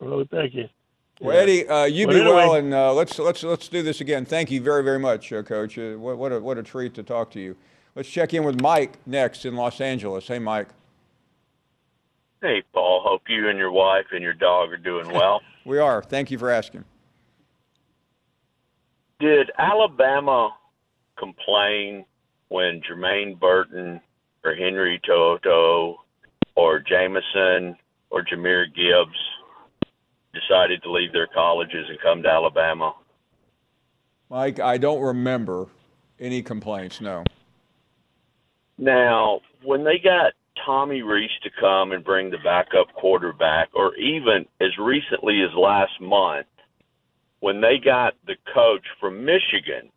Oh, 0.00 0.24
thank 0.24 0.54
you. 0.54 0.68
Well, 1.20 1.34
Yeah. 1.36 1.42
Eddie, 1.42 1.68
uh, 1.68 1.84
you 1.84 2.06
But 2.06 2.12
be 2.14 2.20
anyway- 2.20 2.34
well, 2.36 2.54
and 2.54 2.72
uh, 2.72 2.92
let's 2.94 3.18
let's 3.18 3.42
let's 3.42 3.68
do 3.68 3.82
this 3.82 4.00
again. 4.00 4.24
Thank 4.24 4.50
you 4.50 4.60
very 4.60 4.82
very 4.82 4.98
much, 4.98 5.32
uh, 5.32 5.42
Coach. 5.42 5.78
Uh, 5.78 5.94
what 5.96 6.16
what 6.18 6.32
a 6.32 6.40
what 6.40 6.58
a 6.58 6.62
treat 6.62 6.94
to 6.94 7.02
talk 7.02 7.30
to 7.32 7.40
you. 7.40 7.56
Let's 7.96 8.08
check 8.08 8.32
in 8.34 8.44
with 8.44 8.60
Mike 8.60 8.98
next 9.06 9.44
in 9.44 9.56
Los 9.56 9.80
Angeles. 9.80 10.28
Hey, 10.28 10.38
Mike. 10.38 10.68
Hey, 12.40 12.62
Paul. 12.72 13.02
Hope 13.04 13.22
you 13.28 13.48
and 13.48 13.58
your 13.58 13.72
wife 13.72 14.06
and 14.12 14.22
your 14.22 14.32
dog 14.32 14.72
are 14.72 14.76
doing 14.78 15.08
well. 15.12 15.42
we 15.66 15.78
are. 15.78 16.02
Thank 16.02 16.30
you 16.30 16.38
for 16.38 16.48
asking. 16.50 16.84
Did 19.18 19.50
Alabama 19.58 20.50
complain 21.18 22.06
when 22.48 22.80
Jermaine 22.80 23.38
Burton 23.38 24.00
or 24.44 24.54
Henry 24.54 24.98
To'oTo'o 25.06 25.96
or 26.56 26.80
Jamison 26.80 27.76
or 28.10 28.22
Jahmyr 28.22 28.66
Gibbs 28.74 29.18
decided 30.34 30.82
to 30.82 30.92
leave 30.92 31.12
their 31.12 31.26
colleges 31.26 31.86
and 31.88 31.98
come 32.00 32.22
to 32.22 32.28
Alabama? 32.28 32.94
Mike, 34.28 34.60
I 34.60 34.78
don't 34.78 35.00
remember 35.00 35.66
any 36.18 36.42
complaints, 36.42 37.00
no. 37.00 37.24
Now, 38.78 39.40
when 39.64 39.84
they 39.84 39.98
got 39.98 40.32
Tommy 40.64 41.02
Rees 41.02 41.30
to 41.42 41.50
come 41.60 41.92
and 41.92 42.04
bring 42.04 42.30
the 42.30 42.38
backup 42.44 42.92
quarterback, 42.94 43.68
or 43.74 43.94
even 43.96 44.46
as 44.60 44.76
recently 44.78 45.42
as 45.42 45.54
last 45.56 46.00
month, 46.00 46.46
when 47.40 47.60
they 47.60 47.78
got 47.82 48.14
the 48.26 48.36
coach 48.54 48.84
from 49.00 49.24
Michigan 49.24 49.90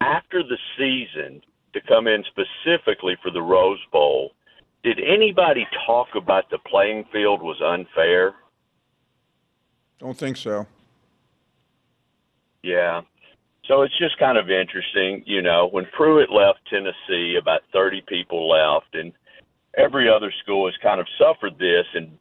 after 0.00 0.42
the 0.42 0.58
season 0.76 1.40
to 1.72 1.80
come 1.86 2.06
in 2.06 2.24
specifically 2.24 3.16
for 3.22 3.30
the 3.30 3.42
Rose 3.42 3.80
Bowl, 3.92 4.32
did 4.82 4.98
anybody 5.00 5.66
talk 5.86 6.08
about 6.16 6.50
the 6.50 6.58
playing 6.58 7.04
field 7.12 7.42
was 7.42 7.60
unfair? 7.62 8.34
Don't 9.98 10.16
think 10.16 10.36
so. 10.36 10.66
Yeah. 12.62 13.02
So 13.66 13.82
it's 13.82 13.96
just 13.98 14.18
kind 14.18 14.38
of 14.38 14.50
interesting, 14.50 15.22
you 15.26 15.42
know, 15.42 15.68
when 15.70 15.86
Pruitt 15.96 16.30
left 16.30 16.60
Tennessee, 16.68 17.36
about 17.40 17.60
30 17.72 18.02
people 18.08 18.48
left, 18.48 18.94
and 18.94 19.12
every 19.76 20.08
other 20.08 20.32
school 20.42 20.66
has 20.66 20.74
kind 20.82 21.00
of 21.00 21.06
suffered 21.18 21.58
this. 21.58 21.84
And 21.94 22.18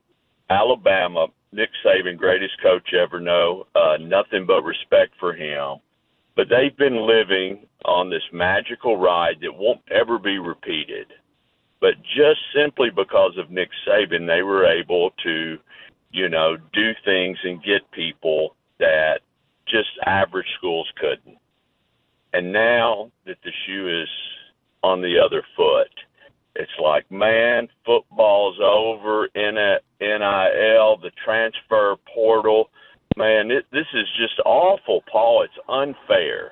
Alabama, 0.49 1.27
Nick 1.51 1.69
Saban, 1.83 2.17
greatest 2.17 2.61
coach 2.61 2.93
ever 2.93 3.19
know, 3.19 3.65
uh, 3.73 3.97
nothing 4.01 4.45
but 4.45 4.63
respect 4.63 5.13
for 5.19 5.33
him. 5.33 5.77
But 6.35 6.47
they've 6.49 6.77
been 6.77 7.07
living 7.07 7.65
on 7.85 8.09
this 8.09 8.23
magical 8.31 8.97
ride 8.97 9.39
that 9.41 9.55
won't 9.55 9.81
ever 9.89 10.19
be 10.19 10.37
repeated. 10.39 11.07
But 11.81 11.95
just 12.03 12.39
simply 12.53 12.89
because 12.89 13.37
of 13.37 13.51
Nick 13.51 13.69
Saban, 13.87 14.27
they 14.27 14.43
were 14.43 14.65
able 14.65 15.11
to, 15.23 15.57
you 16.11 16.29
know, 16.29 16.57
do 16.73 16.91
things 17.05 17.37
and 17.43 17.63
get 17.63 17.89
people 17.91 18.55
that 18.79 19.19
just 19.67 19.89
average 20.05 20.47
schools 20.57 20.89
couldn't. 20.97 21.37
And 22.33 22.51
now 22.51 23.11
that 23.25 23.37
the 23.43 23.51
shoe 23.65 24.01
is 24.01 24.09
on 24.83 25.01
the 25.01 25.17
other 25.19 25.43
foot, 25.55 25.89
it's 26.55 26.71
like, 26.81 27.09
man, 27.09 27.69
football's 27.85 28.59
over. 28.61 29.27
In 29.35 29.57
a 29.57 29.77
NIL, 30.01 30.97
the 30.97 31.11
transfer 31.23 31.95
portal, 32.13 32.69
man, 33.15 33.51
it, 33.51 33.65
this 33.71 33.87
is 33.93 34.05
just 34.17 34.39
awful, 34.45 35.03
Paul. 35.11 35.43
It's 35.43 35.67
unfair. 35.69 36.51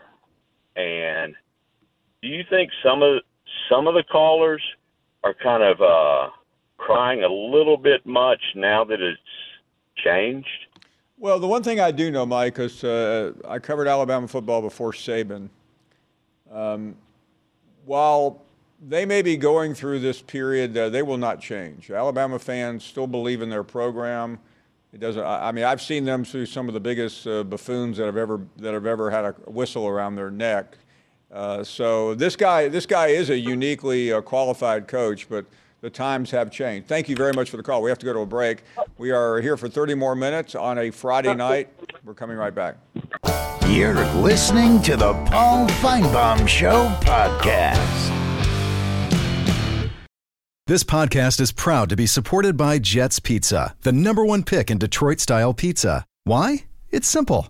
And 0.75 1.35
do 2.21 2.29
you 2.29 2.43
think 2.49 2.71
some 2.83 3.01
of 3.01 3.21
some 3.69 3.87
of 3.87 3.95
the 3.95 4.03
callers 4.03 4.61
are 5.23 5.33
kind 5.33 5.63
of 5.63 5.81
uh, 5.81 6.29
crying 6.77 7.23
a 7.23 7.27
little 7.27 7.77
bit 7.77 8.05
much 8.05 8.41
now 8.55 8.83
that 8.83 9.01
it's 9.01 9.19
changed? 9.95 10.47
Well, 11.19 11.39
the 11.39 11.47
one 11.47 11.63
thing 11.63 11.79
I 11.79 11.91
do 11.91 12.11
know, 12.11 12.25
Mike, 12.25 12.59
is 12.59 12.83
uh, 12.83 13.33
I 13.47 13.59
covered 13.59 13.87
Alabama 13.87 14.27
football 14.27 14.61
before 14.61 14.91
Saban. 14.91 15.49
Um, 16.51 16.95
while 17.85 18.41
they 18.87 19.05
may 19.05 19.21
be 19.21 19.35
going 19.35 19.73
through 19.73 19.99
this 19.99 20.21
period, 20.21 20.77
uh, 20.77 20.89
they 20.89 21.01
will 21.01 21.17
not 21.17 21.41
change. 21.41 21.89
Alabama 21.89 22.37
fans 22.37 22.83
still 22.83 23.07
believe 23.07 23.41
in 23.41 23.49
their 23.49 23.63
program. 23.63 24.37
It 24.93 24.99
doesn't. 24.99 25.23
I 25.23 25.51
mean, 25.51 25.65
I've 25.65 25.81
seen 25.81 26.05
them 26.05 26.23
through 26.23 26.45
some 26.45 26.67
of 26.67 26.73
the 26.73 26.79
biggest 26.79 27.27
uh, 27.27 27.43
buffoons 27.43 27.97
that 27.97 28.05
have 28.05 28.17
ever 28.17 28.41
that 28.57 28.73
have 28.73 28.85
ever 28.85 29.11
had 29.11 29.25
a 29.25 29.31
whistle 29.47 29.87
around 29.87 30.15
their 30.15 30.31
neck. 30.31 30.77
Uh, 31.37 31.63
so 31.63 32.15
this 32.15 32.35
guy, 32.35 32.67
this 32.67 32.87
guy 32.87 33.07
is 33.07 33.29
a 33.29 33.37
uniquely 33.37 34.11
uh, 34.11 34.21
qualified 34.21 34.87
coach, 34.87 35.29
but 35.29 35.45
the 35.81 35.89
times 35.89 36.31
have 36.31 36.49
changed. 36.49 36.87
Thank 36.87 37.07
you 37.07 37.15
very 37.15 37.31
much 37.31 37.51
for 37.51 37.57
the 37.57 37.63
call. 37.63 37.83
We 37.83 37.91
have 37.91 37.99
to 37.99 38.07
go 38.07 38.13
to 38.13 38.21
a 38.21 38.25
break. 38.25 38.63
We 38.97 39.11
are 39.11 39.39
here 39.39 39.55
for 39.55 39.69
30 39.69 39.93
more 39.93 40.15
minutes 40.15 40.55
on 40.55 40.79
a 40.79 40.89
Friday 40.89 41.35
night. 41.35 41.69
We're 42.03 42.15
coming 42.15 42.37
right 42.37 42.55
back. 42.55 42.77
You're 43.67 44.03
listening 44.15 44.81
to 44.81 44.97
the 44.97 45.13
Paul 45.25 45.67
Finebaum 45.67 46.47
Show 46.47 46.87
podcast. 47.01 48.13
This 50.65 50.83
podcast 50.83 51.39
is 51.39 51.51
proud 51.51 51.89
to 51.89 51.95
be 51.95 52.07
supported 52.07 52.57
by 52.57 52.79
Jets 52.79 53.19
Pizza, 53.19 53.75
the 53.83 53.91
number 53.91 54.25
one 54.25 54.41
pick 54.41 54.71
in 54.71 54.79
Detroit 54.79 55.19
style 55.19 55.53
pizza. 55.53 56.03
Why? 56.23 56.65
It's 56.89 57.07
simple. 57.07 57.49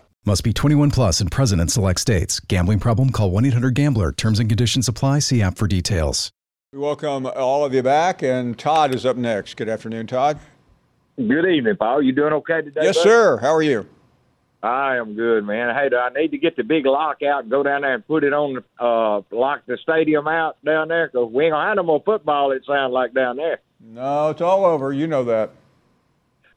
Must 0.23 0.43
be 0.43 0.53
21 0.53 0.91
plus 0.91 1.19
and 1.19 1.31
present 1.31 1.59
in 1.59 1.67
select 1.67 1.99
states. 1.99 2.39
Gambling 2.39 2.77
problem? 2.77 3.09
Call 3.09 3.31
1 3.31 3.43
800 3.45 3.73
GAMBLER. 3.73 4.11
Terms 4.11 4.39
and 4.39 4.47
conditions 4.47 4.87
apply. 4.87 5.17
See 5.17 5.41
app 5.41 5.57
for 5.57 5.67
details. 5.67 6.31
We 6.71 6.77
welcome 6.77 7.25
all 7.25 7.65
of 7.65 7.73
you 7.73 7.81
back, 7.81 8.21
and 8.21 8.55
Todd 8.55 8.93
is 8.93 9.03
up 9.03 9.17
next. 9.17 9.57
Good 9.57 9.67
afternoon, 9.67 10.05
Todd. 10.05 10.39
Good 11.17 11.45
evening, 11.47 11.75
Paul. 11.75 12.03
You 12.03 12.11
doing 12.11 12.33
okay 12.33 12.61
today? 12.61 12.81
Yes, 12.83 12.97
buddy? 12.97 13.09
sir. 13.09 13.37
How 13.37 13.51
are 13.55 13.63
you? 13.63 13.87
I 14.61 14.97
am 14.97 15.15
good, 15.15 15.43
man. 15.43 15.73
Hey, 15.73 15.89
do 15.89 15.97
I 15.97 16.09
need 16.09 16.29
to 16.29 16.37
get 16.37 16.55
the 16.55 16.63
big 16.63 16.85
lock 16.85 17.23
out 17.23 17.41
and 17.41 17.49
go 17.49 17.63
down 17.63 17.81
there 17.81 17.95
and 17.95 18.05
put 18.05 18.23
it 18.23 18.31
on, 18.31 18.53
the 18.53 18.85
uh, 18.85 19.23
lock 19.31 19.61
the 19.65 19.79
stadium 19.81 20.27
out 20.27 20.63
down 20.63 20.89
there? 20.89 21.07
Because 21.07 21.31
we 21.31 21.45
ain't 21.45 21.53
going 21.53 21.63
to 21.63 21.67
have 21.67 21.77
no 21.77 21.83
more 21.83 22.03
football, 22.05 22.51
it 22.51 22.63
sounds 22.67 22.93
like, 22.93 23.15
down 23.15 23.37
there. 23.37 23.59
No, 23.79 24.29
it's 24.29 24.41
all 24.41 24.65
over. 24.65 24.93
You 24.93 25.07
know 25.07 25.23
that. 25.23 25.49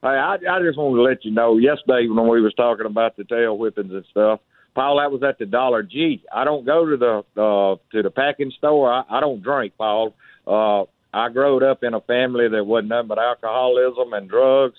Hey, 0.04 0.10
I, 0.10 0.34
I 0.34 0.60
just 0.60 0.76
wanted 0.76 0.96
to 0.96 1.02
let 1.02 1.24
you 1.24 1.30
know, 1.30 1.56
yesterday 1.56 2.06
when 2.08 2.28
we 2.28 2.42
was 2.42 2.52
talking 2.58 2.84
about 2.84 3.16
the 3.16 3.24
tail 3.24 3.56
whippings 3.56 3.90
and 3.90 4.04
stuff, 4.10 4.40
Paul, 4.74 4.98
that 4.98 5.10
was 5.10 5.22
at 5.22 5.38
the 5.38 5.46
Dollar 5.46 5.82
G. 5.82 6.22
I 6.30 6.44
don't 6.44 6.66
go 6.66 6.84
to 6.84 6.96
the 6.98 7.40
uh, 7.40 7.76
to 7.90 8.02
the 8.02 8.10
packing 8.10 8.52
store. 8.58 8.92
I, 8.92 9.04
I 9.08 9.20
don't 9.20 9.42
drink, 9.42 9.72
Paul. 9.78 10.14
Uh, 10.46 10.82
I 11.16 11.30
growed 11.30 11.62
up 11.62 11.82
in 11.82 11.94
a 11.94 12.02
family 12.02 12.50
that 12.50 12.66
wasn't 12.66 12.90
nothing 12.90 13.08
but 13.08 13.18
alcoholism 13.18 14.12
and 14.12 14.28
drugs, 14.28 14.76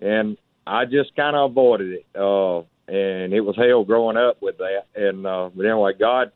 and 0.00 0.38
I 0.66 0.86
just 0.86 1.14
kind 1.14 1.36
of 1.36 1.50
avoided 1.50 1.92
it. 1.92 2.06
Uh, 2.18 2.60
and 2.88 3.34
it 3.34 3.42
was 3.42 3.56
hell 3.56 3.84
growing 3.84 4.16
up 4.16 4.40
with 4.40 4.56
that. 4.56 4.84
And 4.96 5.26
uh, 5.26 5.50
but 5.54 5.66
anyway, 5.66 5.92
God, 6.00 6.32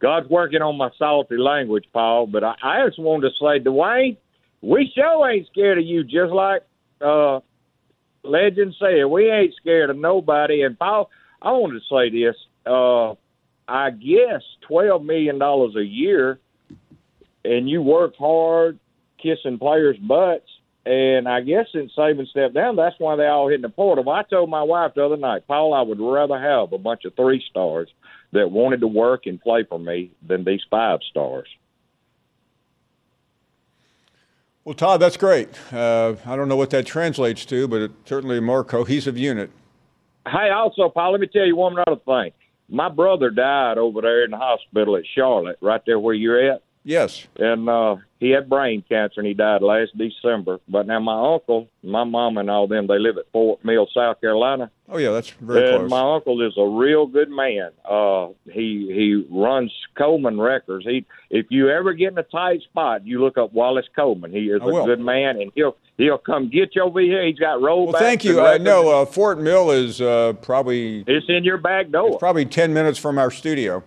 God's 0.00 0.30
working 0.30 0.62
on 0.62 0.78
my 0.78 0.90
salty 1.00 1.36
language, 1.36 1.86
Paul. 1.92 2.28
But 2.28 2.44
I, 2.44 2.54
I 2.62 2.86
just 2.86 3.00
wanted 3.00 3.30
to 3.30 3.34
say, 3.40 3.68
Dwayne, 3.68 4.18
we 4.62 4.92
sure 4.94 5.28
ain't 5.28 5.48
scared 5.48 5.78
of 5.78 5.84
you, 5.84 6.04
just 6.04 6.32
like 6.32 6.62
uh, 7.00 7.40
legend 8.22 8.74
said. 8.78 9.04
We 9.04 9.30
ain't 9.30 9.54
scared 9.60 9.90
of 9.90 9.96
nobody. 9.96 10.62
And 10.62 10.78
Paul, 10.78 11.10
I 11.42 11.52
wanted 11.52 11.80
to 11.80 11.94
say 11.94 12.10
this. 12.10 12.36
Uh, 12.66 13.14
I 13.68 13.90
guess 13.90 14.42
twelve 14.66 15.04
million 15.04 15.38
dollars 15.38 15.76
a 15.76 15.84
year, 15.84 16.40
and 17.44 17.68
you 17.68 17.82
work 17.82 18.14
hard, 18.18 18.78
kissing 19.22 19.58
players' 19.58 19.96
butts. 19.96 20.48
And 20.86 21.28
I 21.28 21.42
guess 21.42 21.66
since 21.72 21.92
Saban 21.96 22.26
stepped 22.28 22.54
down, 22.54 22.76
that's 22.76 22.96
why 22.98 23.14
they 23.14 23.26
all 23.26 23.48
hitting 23.48 23.62
the 23.62 23.68
portal. 23.68 24.08
I 24.08 24.22
told 24.22 24.48
my 24.48 24.62
wife 24.62 24.92
the 24.96 25.04
other 25.04 25.16
night, 25.16 25.46
Paul, 25.46 25.74
I 25.74 25.82
would 25.82 26.00
rather 26.00 26.40
have 26.40 26.72
a 26.72 26.78
bunch 26.78 27.04
of 27.04 27.14
three 27.14 27.42
stars 27.50 27.88
that 28.32 28.50
wanted 28.50 28.80
to 28.80 28.86
work 28.86 29.26
and 29.26 29.40
play 29.40 29.64
for 29.68 29.78
me 29.78 30.10
than 30.26 30.44
these 30.44 30.62
five 30.70 31.00
stars. 31.10 31.48
Well, 34.64 34.74
Todd, 34.74 35.00
that's 35.00 35.16
great. 35.16 35.48
Uh, 35.72 36.16
I 36.26 36.36
don't 36.36 36.48
know 36.48 36.56
what 36.56 36.70
that 36.70 36.86
translates 36.86 37.44
to, 37.46 37.66
but 37.66 37.80
it's 37.80 37.94
certainly 38.04 38.38
a 38.38 38.42
more 38.42 38.62
cohesive 38.62 39.16
unit. 39.16 39.50
Hey, 40.28 40.50
also, 40.50 40.90
Paul, 40.90 41.12
let 41.12 41.20
me 41.20 41.26
tell 41.26 41.46
you 41.46 41.56
one 41.56 41.76
other 41.86 42.00
thing. 42.04 42.32
My 42.68 42.88
brother 42.88 43.30
died 43.30 43.78
over 43.78 44.02
there 44.02 44.24
in 44.24 44.30
the 44.30 44.36
hospital 44.36 44.96
at 44.96 45.04
Charlotte, 45.14 45.56
right 45.60 45.80
there 45.86 45.98
where 45.98 46.14
you're 46.14 46.52
at. 46.52 46.62
Yes. 46.84 47.26
And 47.38 47.68
uh, 47.68 47.96
he 48.20 48.30
had 48.30 48.48
brain 48.48 48.84
cancer 48.88 49.18
and 49.20 49.26
he 49.26 49.34
died 49.34 49.62
last 49.62 49.92
December. 49.96 50.60
But 50.68 50.86
now 50.86 51.00
my 51.00 51.32
uncle, 51.34 51.68
my 51.82 52.04
mom, 52.04 52.36
and 52.38 52.48
all 52.50 52.68
them, 52.68 52.86
they 52.86 52.98
live 52.98 53.16
at 53.18 53.24
Fort 53.32 53.64
Mill, 53.64 53.88
South 53.92 54.20
Carolina. 54.20 54.70
Oh 54.88 54.98
yeah, 54.98 55.10
that's 55.10 55.30
very 55.30 55.68
and 55.70 55.78
close. 55.78 55.90
my 55.90 56.14
uncle 56.14 56.46
is 56.46 56.52
a 56.58 56.66
real 56.66 57.06
good 57.06 57.30
man. 57.30 57.70
Uh, 57.88 58.28
he 58.44 58.86
he 58.92 59.24
runs 59.30 59.72
Coleman 59.96 60.38
Records. 60.40 60.84
He 60.84 61.06
if 61.30 61.46
you 61.48 61.70
ever 61.70 61.92
get 61.94 62.12
in 62.12 62.18
a 62.18 62.22
tight 62.24 62.60
spot, 62.62 63.06
you 63.06 63.22
look 63.24 63.38
up 63.38 63.52
Wallace 63.52 63.86
Coleman. 63.96 64.32
He 64.32 64.50
is 64.50 64.60
I 64.62 64.64
a 64.64 64.68
will. 64.68 64.84
good 64.86 65.00
man, 65.00 65.40
and 65.40 65.50
he'll 65.54 65.76
he'll 65.96 66.18
come 66.18 66.50
get 66.50 66.74
you 66.74 66.82
over 66.82 67.00
here. 67.00 67.24
He's 67.24 67.38
got 67.38 67.60
rollbacks. 67.60 67.92
Well, 67.92 68.02
thank 68.02 68.24
you. 68.24 68.40
I 68.40 68.58
know 68.58 69.02
uh, 69.02 69.06
Fort 69.06 69.38
Mill 69.40 69.70
is 69.70 70.00
uh, 70.00 70.34
probably 70.42 71.04
It's 71.06 71.26
in 71.28 71.44
your 71.44 71.58
back 71.58 71.90
door. 71.90 72.08
it's 72.08 72.18
probably 72.18 72.44
ten 72.44 72.74
minutes 72.74 72.98
from 72.98 73.16
our 73.18 73.30
studio. 73.30 73.82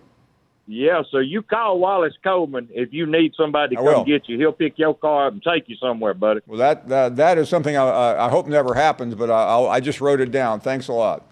Yeah, 0.66 1.02
so 1.10 1.18
you 1.18 1.42
call 1.42 1.78
Wallace 1.78 2.14
Coleman 2.22 2.68
if 2.72 2.92
you 2.92 3.04
need 3.06 3.32
somebody 3.36 3.76
to 3.76 3.82
I 3.82 3.84
come 3.84 3.94
will. 3.94 4.04
get 4.04 4.28
you. 4.28 4.38
He'll 4.38 4.52
pick 4.52 4.78
your 4.78 4.94
car 4.94 5.26
up 5.26 5.34
and 5.34 5.42
take 5.42 5.68
you 5.68 5.76
somewhere, 5.76 6.14
buddy. 6.14 6.40
Well, 6.46 6.58
that 6.58 6.88
that, 6.88 7.16
that 7.16 7.36
is 7.38 7.48
something 7.50 7.76
I, 7.76 7.84
I, 7.84 8.26
I 8.26 8.30
hope 8.30 8.46
never 8.46 8.72
happens, 8.72 9.14
but 9.14 9.30
I, 9.30 9.44
I'll, 9.44 9.68
I 9.68 9.80
just 9.80 10.00
wrote 10.00 10.20
it 10.20 10.30
down. 10.30 10.60
Thanks 10.60 10.88
a 10.88 10.92
lot. 10.92 11.26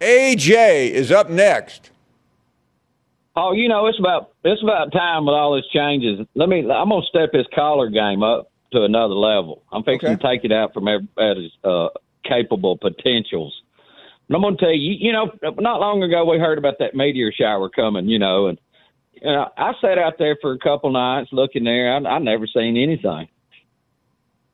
AJ 0.00 0.90
is 0.90 1.10
up 1.10 1.28
next. 1.28 1.90
Oh, 3.36 3.52
you 3.52 3.68
know, 3.68 3.86
it's 3.86 3.98
about 3.98 4.32
it's 4.44 4.62
about 4.62 4.92
time 4.92 5.26
with 5.26 5.34
all 5.34 5.54
these 5.54 5.70
changes. 5.72 6.26
Let 6.34 6.48
me. 6.48 6.60
I'm 6.60 6.88
gonna 6.88 7.02
step 7.06 7.30
his 7.32 7.46
collar 7.54 7.88
game 7.90 8.22
up 8.22 8.50
to 8.72 8.82
another 8.82 9.14
level. 9.14 9.62
I'm 9.70 9.82
fixing 9.84 10.16
to 10.16 10.22
take 10.22 10.44
it 10.44 10.52
out 10.52 10.72
from 10.74 10.88
everybody's 10.88 11.52
uh, 11.62 11.88
capable 12.24 12.76
potentials. 12.76 13.62
And 14.28 14.36
I'm 14.36 14.42
gonna 14.42 14.56
tell 14.56 14.72
you, 14.72 14.94
you 14.98 15.12
know, 15.12 15.30
not 15.58 15.80
long 15.80 16.02
ago 16.02 16.24
we 16.24 16.38
heard 16.38 16.58
about 16.58 16.78
that 16.80 16.94
meteor 16.94 17.32
shower 17.32 17.68
coming. 17.68 18.08
You 18.08 18.18
know, 18.18 18.46
and 18.48 18.58
you 19.12 19.30
know, 19.30 19.48
I 19.56 19.72
sat 19.80 19.98
out 19.98 20.14
there 20.18 20.36
for 20.40 20.52
a 20.52 20.58
couple 20.58 20.92
nights 20.92 21.30
looking 21.32 21.64
there. 21.64 21.94
I, 21.94 21.98
I 21.98 22.18
never 22.18 22.46
seen 22.46 22.76
anything. 22.76 23.28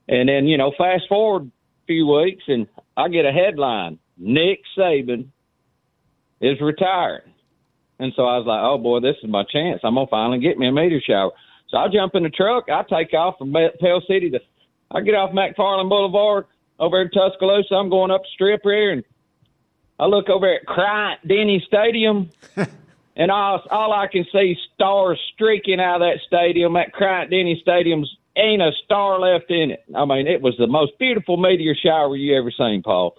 And 0.08 0.28
then 0.28 0.46
you 0.46 0.58
know, 0.58 0.72
fast 0.78 1.04
forward 1.08 1.46
a 1.46 1.86
few 1.86 2.06
weeks, 2.06 2.44
and 2.46 2.66
I 2.96 3.08
get 3.08 3.26
a 3.26 3.32
headline: 3.32 3.98
Nick 4.16 4.60
Saban 4.78 5.26
is 6.40 6.60
retiring. 6.60 7.32
And 7.98 8.12
so 8.16 8.22
I 8.22 8.38
was 8.38 8.46
like, 8.46 8.60
oh 8.62 8.78
boy, 8.78 9.00
this 9.00 9.16
is 9.22 9.30
my 9.30 9.44
chance. 9.50 9.80
I'm 9.82 9.94
gonna 9.94 10.06
finally 10.10 10.40
get 10.40 10.58
me 10.58 10.68
a 10.68 10.72
meteor 10.72 11.00
shower. 11.00 11.30
So 11.68 11.78
I 11.78 11.88
jump 11.88 12.14
in 12.14 12.22
the 12.22 12.30
truck. 12.30 12.64
I 12.68 12.82
take 12.82 13.12
off 13.14 13.38
from 13.38 13.52
Pell 13.52 14.02
City 14.06 14.30
to. 14.30 14.40
I 14.90 15.00
get 15.00 15.14
off 15.14 15.32
McFarland 15.32 15.88
Boulevard 15.88 16.46
over 16.78 17.02
in 17.02 17.10
Tuscaloosa. 17.10 17.74
I'm 17.74 17.90
going 17.90 18.10
up 18.10 18.22
strip 18.32 18.60
here, 18.62 18.92
and 18.92 19.02
I 19.98 20.06
look 20.06 20.28
over 20.28 20.52
at 20.52 20.66
Bryant 20.66 21.26
Denny 21.26 21.62
Stadium, 21.66 22.30
and 23.16 23.30
all 23.30 23.62
all 23.70 23.92
I 23.92 24.06
can 24.08 24.24
see 24.32 24.52
is 24.52 24.58
stars 24.74 25.20
streaking 25.34 25.80
out 25.80 26.02
of 26.02 26.08
that 26.08 26.20
stadium. 26.26 26.74
That 26.74 26.92
Bryant 26.98 27.30
Denny 27.30 27.58
Stadium's 27.62 28.14
ain't 28.36 28.62
a 28.62 28.72
star 28.84 29.20
left 29.20 29.50
in 29.50 29.70
it. 29.70 29.84
I 29.94 30.04
mean, 30.04 30.26
it 30.26 30.42
was 30.42 30.56
the 30.58 30.66
most 30.66 30.98
beautiful 30.98 31.36
meteor 31.36 31.74
shower 31.74 32.16
you 32.16 32.36
ever 32.36 32.50
seen, 32.50 32.82
Paul. 32.82 33.16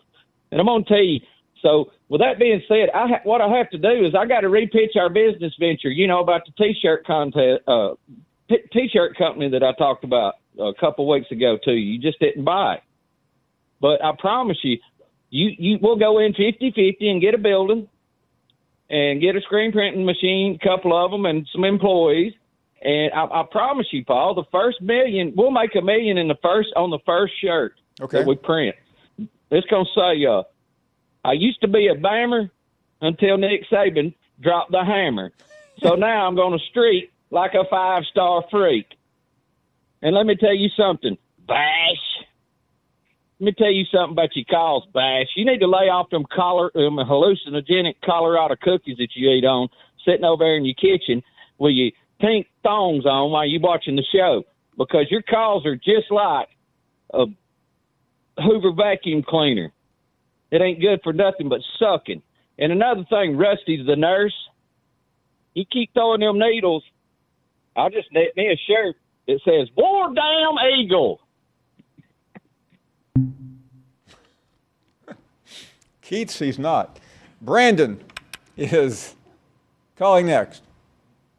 And 0.52 0.60
I'm 0.60 0.68
gonna 0.68 0.84
tell 0.84 1.04
you. 1.04 1.20
So, 1.62 1.92
with 2.10 2.22
that 2.22 2.38
being 2.38 2.62
said, 2.68 2.90
I 2.94 3.08
ha- 3.08 3.22
what 3.24 3.42
I 3.42 3.48
have 3.48 3.70
to 3.72 3.78
do 3.78 4.06
is 4.06 4.14
I 4.14 4.28
got 4.28 4.42
to 4.42 4.48
repitch 4.50 4.96
our 4.96 5.10
business 5.10 5.54
venture. 5.60 5.90
You 5.90 6.06
know 6.06 6.20
about 6.20 6.42
the 6.46 6.52
T-shirt 6.64 7.08
contest, 7.08 7.64
uh, 7.68 7.96
p- 8.48 8.62
T-shirt 8.72 9.18
company 9.18 9.50
that 9.50 9.64
I 9.64 9.72
talked 9.74 10.04
about 10.04 10.36
a 10.60 10.74
couple 10.80 11.10
weeks 11.10 11.32
ago 11.32 11.58
to 11.64 11.72
you. 11.72 11.94
You 11.94 12.00
just 12.00 12.20
didn't 12.20 12.44
buy 12.44 12.76
it, 12.76 12.84
but 13.82 14.04
I 14.04 14.12
promise 14.20 14.58
you, 14.64 14.78
you 15.30 15.52
you 15.58 15.78
will 15.82 15.98
go 15.98 16.20
in 16.20 16.34
50-50 16.34 16.96
and 17.02 17.22
get 17.22 17.34
a 17.34 17.38
building 17.38 17.88
and 18.90 19.20
get 19.20 19.36
a 19.36 19.42
screen 19.42 19.72
printing 19.72 20.06
machine, 20.06 20.60
a 20.62 20.64
couple 20.64 20.94
of 20.96 21.12
them, 21.12 21.26
and 21.26 21.48
some 21.52 21.64
employees. 21.64 22.34
And 22.82 23.12
I, 23.14 23.24
I 23.26 23.44
promise 23.52 23.88
you, 23.92 24.06
Paul, 24.06 24.36
the 24.36 24.44
first 24.52 24.82
million 24.82 25.34
we'll 25.36 25.52
make 25.52 25.76
a 25.76 25.82
million 25.82 26.18
in 26.18 26.28
the 26.28 26.38
first 26.42 26.70
on 26.76 26.90
the 26.92 27.00
first 27.06 27.34
shirt 27.42 27.74
Okay. 28.02 28.20
that 28.20 28.28
we 28.28 28.36
print. 28.36 28.76
It's 29.52 29.68
gonna 29.68 29.86
say, 29.96 30.26
uh, 30.26 30.44
"I 31.24 31.34
used 31.34 31.62
to 31.62 31.68
be 31.68 31.88
a 31.88 31.96
bammer 31.96 32.50
until 33.02 33.38
Nick 33.38 33.68
Saban 33.72 34.14
dropped 34.42 34.72
the 34.72 34.84
hammer, 34.84 35.32
so 35.82 35.96
now 35.96 36.28
I'm 36.28 36.36
gonna 36.36 36.60
streak 36.70 37.12
like 37.32 37.54
a 37.54 37.64
five 37.70 38.04
star 38.12 38.44
freak." 38.52 38.86
And 40.02 40.14
let 40.14 40.26
me 40.28 40.36
tell 40.36 40.54
you 40.54 40.70
something, 40.78 41.18
Bash. 41.48 42.15
Let 43.40 43.46
me 43.46 43.54
tell 43.58 43.72
you 43.72 43.84
something 43.92 44.14
about 44.14 44.36
your 44.36 44.46
calls, 44.46 44.86
Bash. 44.94 45.28
You 45.36 45.46
need 45.46 45.60
to 45.60 45.68
lay 45.68 45.90
off 45.90 46.10
them 46.10 46.24
color, 46.34 46.72
um, 46.76 46.96
hallucinogenic 46.96 47.96
Colorado 48.04 48.56
cookies 48.62 48.98
that 48.98 49.10
you 49.14 49.30
eat 49.30 49.44
on, 49.44 49.68
sitting 50.06 50.24
over 50.24 50.46
there 50.46 50.56
in 50.56 50.64
your 50.64 50.76
kitchen 50.76 51.22
with 51.58 51.74
your 51.74 51.92
pink 52.22 52.48
thongs 52.64 53.06
on 53.06 53.32
while 53.32 53.46
you're 53.46 53.60
watching 53.60 53.98
the 53.98 54.06
show, 54.10 54.44
because 54.78 55.08
your 55.12 55.22
calls 55.22 55.66
are 55.66 55.76
just 55.76 56.10
like 56.12 56.48
a 57.14 57.26
Hoover 58.42 58.72
vacuum 58.72 59.22
cleaner. 59.28 59.74
It 60.52 60.62
ain't 60.62 60.80
good 60.80 61.02
for 61.04 61.12
nothing 61.12 61.50
but 61.50 61.60
sucking. 61.78 62.22
And 62.58 62.72
another 62.72 63.06
thing, 63.10 63.36
Rusty's 63.36 63.86
the 63.86 63.98
nurse. 63.98 64.36
He 65.54 65.66
keep 65.66 65.94
throwing 65.94 66.22
them 66.22 66.40
needles. 66.40 66.84
I'll 67.76 67.90
just 67.90 68.12
knit 68.14 68.36
me 68.38 68.48
a 68.48 68.58
shirt 68.66 68.96
that 69.28 69.42
says 69.44 69.68
"War 69.76 70.14
Damn 70.14 70.56
Eagle." 70.80 71.20
Keats, 76.06 76.38
he's 76.38 76.60
not. 76.60 77.00
Brandon 77.42 78.00
is 78.56 79.16
calling 79.98 80.28
next. 80.28 80.62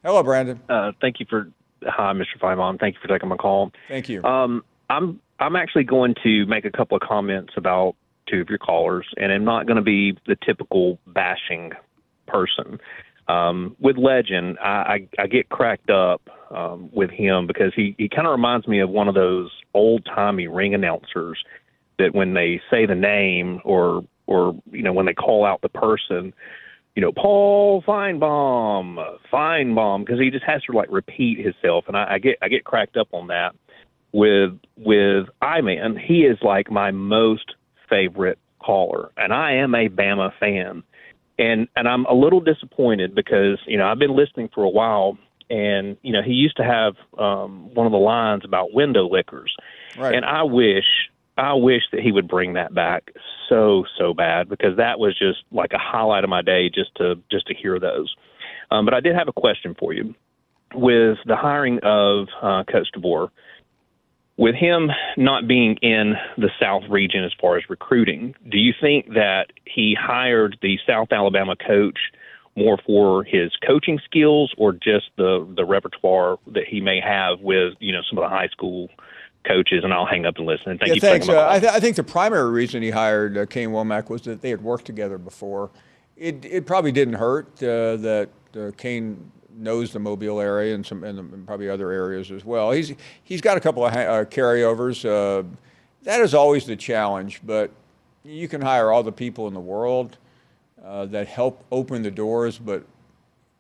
Hello, 0.03 0.25
Brandon. 0.25 0.61
Uh, 0.69 0.91
thank 1.01 1.21
you 1.21 1.27
for 1.31 1.53
hi, 1.85 2.13
Mr. 2.13 2.39
Finebaum. 2.41 2.81
Thank 2.81 2.97
you 2.97 3.01
for 3.01 3.07
taking 3.07 3.29
my 3.29 3.37
call. 3.37 3.71
Thank 3.89 4.09
you. 4.09 4.25
Um, 4.25 4.65
I'm 4.91 5.21
I'm 5.39 5.55
actually 5.55 5.85
going 5.85 6.17
to 6.25 6.47
make 6.47 6.65
a 6.65 6.71
couple 6.73 6.97
of 6.97 7.03
comments 7.03 7.53
about 7.57 7.95
two 8.29 8.41
of 8.41 8.49
your 8.49 8.59
callers, 8.59 9.07
and 9.17 9.31
I'm 9.31 9.45
not 9.45 9.67
going 9.67 9.77
to 9.77 9.83
be 9.83 10.19
the 10.27 10.37
typical 10.45 10.99
bashing 11.07 11.71
person. 12.27 12.81
Um, 13.29 13.77
with 13.79 13.97
Legend, 13.97 14.59
I, 14.61 14.69
I, 14.69 15.09
I 15.23 15.27
get 15.29 15.49
cracked 15.49 15.91
up 15.91 16.23
um, 16.51 16.91
with 16.93 17.11
him 17.11 17.47
because 17.47 17.73
he, 17.75 17.95
he 17.99 18.09
kind 18.09 18.27
of 18.27 18.33
reminds 18.33 18.67
me 18.67 18.81
of 18.81 18.89
one 18.89 19.09
of 19.09 19.15
those 19.15 19.51
old 19.75 20.05
timey 20.05 20.47
ring 20.47 20.75
announcers 20.75 21.39
that 21.99 22.15
when 22.15 22.35
they 22.35 22.61
say 22.71 22.87
the 22.87 22.95
name 22.95 23.61
or 23.65 24.05
or 24.27 24.61
you 24.71 24.83
know 24.83 24.93
when 24.93 25.07
they 25.07 25.15
call 25.15 25.45
out 25.45 25.61
the 25.63 25.69
person, 25.69 26.35
you 26.95 27.03
know 27.03 27.13
Paul 27.13 27.83
Finebaum, 27.83 29.19
Finebaum, 29.33 30.05
because 30.05 30.21
he 30.21 30.31
just 30.31 30.45
has 30.45 30.63
to 30.65 30.73
like 30.73 30.91
repeat 30.91 31.39
himself, 31.39 31.85
and 31.89 31.97
I, 31.97 32.15
I 32.15 32.19
get 32.19 32.39
I 32.43 32.49
get 32.49 32.65
cracked 32.65 32.97
up 32.97 33.09
on 33.13 33.29
that 33.29 33.55
with 34.13 34.59
with 34.77 35.27
I 35.43 35.59
Iman. 35.59 35.97
He 35.97 36.21
is 36.21 36.39
like 36.43 36.71
my 36.71 36.91
most 36.91 37.55
favorite 37.89 38.39
caller, 38.59 39.11
and 39.17 39.33
I 39.33 39.53
am 39.55 39.75
a 39.75 39.89
Bama 39.89 40.33
fan, 40.41 40.83
and 41.39 41.69
and 41.77 41.89
I'm 41.89 42.05
a 42.07 42.15
little 42.15 42.41
disappointed 42.41 43.15
because 43.15 43.59
you 43.67 43.79
know 43.79 43.87
I've 43.87 43.99
been 43.99 44.17
listening 44.17 44.49
for 44.55 44.65
a 44.65 44.71
while, 44.71 45.19
and 45.51 45.97
you 46.03 46.13
know 46.13 46.23
he 46.23 46.33
used 46.33 46.57
to 46.57 46.65
have 46.65 46.95
um, 47.19 47.73
one 47.75 47.87
of 47.87 47.93
the 47.93 47.99
lines 47.99 48.43
about 48.45 48.73
window 48.73 49.09
lickers, 49.09 49.55
Right. 49.99 50.15
and 50.15 50.25
I 50.25 50.43
wish 50.43 50.85
I 51.37 51.55
wish 51.55 51.83
that 51.93 52.01
he 52.01 52.13
would 52.13 52.29
bring 52.29 52.55
that 52.55 52.75
back 52.75 53.11
so 53.49 53.85
so 53.99 54.15
bad 54.15 54.49
because 54.49 54.77
that 54.79 54.99
was 54.99 55.19
just 55.19 55.39
like 55.53 55.73
a 55.73 55.79
highlight 55.79 56.25
of 56.25 56.31
my 56.31 56.43
day 56.43 56.69
just 56.69 56.95
to 56.97 57.17
just 57.31 57.47
to 57.49 57.55
hear 57.55 57.79
those. 57.79 58.15
Um, 58.71 58.85
but 58.85 58.95
I 58.95 59.01
did 59.01 59.15
have 59.15 59.29
a 59.29 59.33
question 59.33 59.75
for 59.79 59.93
you 59.93 60.15
with 60.75 61.19
the 61.27 61.37
hiring 61.37 61.79
of 61.83 62.29
uh, 62.43 62.65
Coach 62.65 62.89
DeBoer 62.97 63.29
with 64.37 64.55
him 64.55 64.91
not 65.17 65.49
being 65.49 65.77
in 65.81 66.15
the 66.37 66.51
South 66.61 66.83
region 66.91 67.25
as 67.25 67.33
far 67.41 67.57
as 67.57 67.65
recruiting, 67.71 68.35
do 68.51 68.59
you 68.59 68.75
think 68.79 69.09
that 69.15 69.47
he 69.65 69.97
hired 69.99 70.59
the 70.61 70.79
South 70.87 71.09
Alabama 71.11 71.57
coach 71.57 71.99
more 72.55 72.79
for 72.87 73.25
his 73.25 73.53
coaching 73.67 73.99
skills 74.05 74.53
or 74.57 74.73
just 74.73 75.11
the 75.17 75.47
the 75.57 75.65
repertoire 75.65 76.39
that 76.47 76.65
he 76.67 76.81
may 76.81 77.01
have 77.01 77.41
with 77.41 77.75
you 77.81 77.93
know 77.93 78.01
some 78.09 78.19
of 78.19 78.23
the 78.23 78.29
high 78.29 78.49
school 78.49 78.89
coaches? 79.47 79.85
And 79.85 79.93
I'll 79.93 80.07
hang 80.07 80.27
up 80.27 80.37
and 80.37 80.47
listen. 80.47 80.79
Thank 80.79 80.89
yeah, 80.89 80.95
you 80.95 81.01
thanks. 81.01 81.29
Uh. 81.29 81.49
I, 81.49 81.59
th- 81.59 81.73
I 81.73 81.81
think 81.81 81.97
the 81.97 82.05
primary 82.05 82.51
reason 82.51 82.83
he 82.83 82.91
hired 82.91 83.37
uh, 83.37 83.47
Kane 83.47 83.71
Wommack 83.71 84.11
was 84.11 84.23
that 84.23 84.41
they 84.43 84.51
had 84.51 84.63
worked 84.63 84.85
together 84.85 85.19
before. 85.19 85.71
It, 86.17 86.45
it 86.45 86.67
probably 86.67 86.93
didn't 86.93 87.15
hurt 87.15 87.47
uh, 87.63 87.97
that 87.97 88.29
uh, 88.57 88.71
Kane 88.77 89.33
knows 89.57 89.93
the 89.93 89.99
Mobile 89.99 90.41
area 90.41 90.75
and 90.75 90.85
some 90.85 91.03
and, 91.05 91.19
and 91.19 91.47
probably 91.47 91.69
other 91.69 91.91
areas 91.91 92.31
as 92.31 92.45
well. 92.45 92.71
He's 92.73 92.95
he's 93.25 93.41
got 93.41 93.57
a 93.57 93.61
couple 93.61 93.85
of 93.85 93.93
ha- 93.93 94.01
uh, 94.01 94.25
carryovers. 94.25 95.05
Uh, 95.05 95.47
that 96.03 96.21
is 96.21 96.35
always 96.35 96.67
the 96.67 96.77
challenge, 96.77 97.41
but 97.45 97.71
you 98.25 98.49
can 98.49 98.61
hire 98.61 98.91
all 98.91 99.03
the 99.03 99.13
people 99.13 99.49
in 99.49 99.55
the 99.55 99.61
world 99.61 100.19
uh, 100.85 101.07
that 101.07 101.27
help 101.27 101.65
open 101.73 102.03
the 102.03 102.11
doors, 102.11 102.59
but 102.59 102.85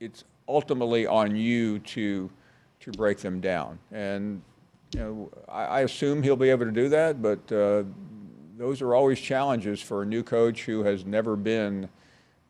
it's 0.00 0.24
ultimately 0.48 1.06
on 1.06 1.34
you 1.34 1.78
to 1.80 2.30
to 2.80 2.92
break 2.92 3.18
them 3.18 3.40
down. 3.40 3.78
And 3.90 4.42
you 4.92 5.00
know, 5.00 5.30
I, 5.48 5.64
I, 5.64 5.80
assume 5.80 6.22
he'll 6.22 6.36
be 6.36 6.50
able 6.50 6.64
to 6.64 6.72
do 6.72 6.88
that, 6.90 7.20
but 7.20 7.52
uh, 7.52 7.84
those 8.56 8.80
are 8.82 8.94
always 8.94 9.20
challenges 9.20 9.80
for 9.80 10.02
a 10.02 10.06
new 10.06 10.22
coach 10.22 10.64
who 10.64 10.84
has 10.84 11.04
never 11.04 11.36
been 11.36 11.88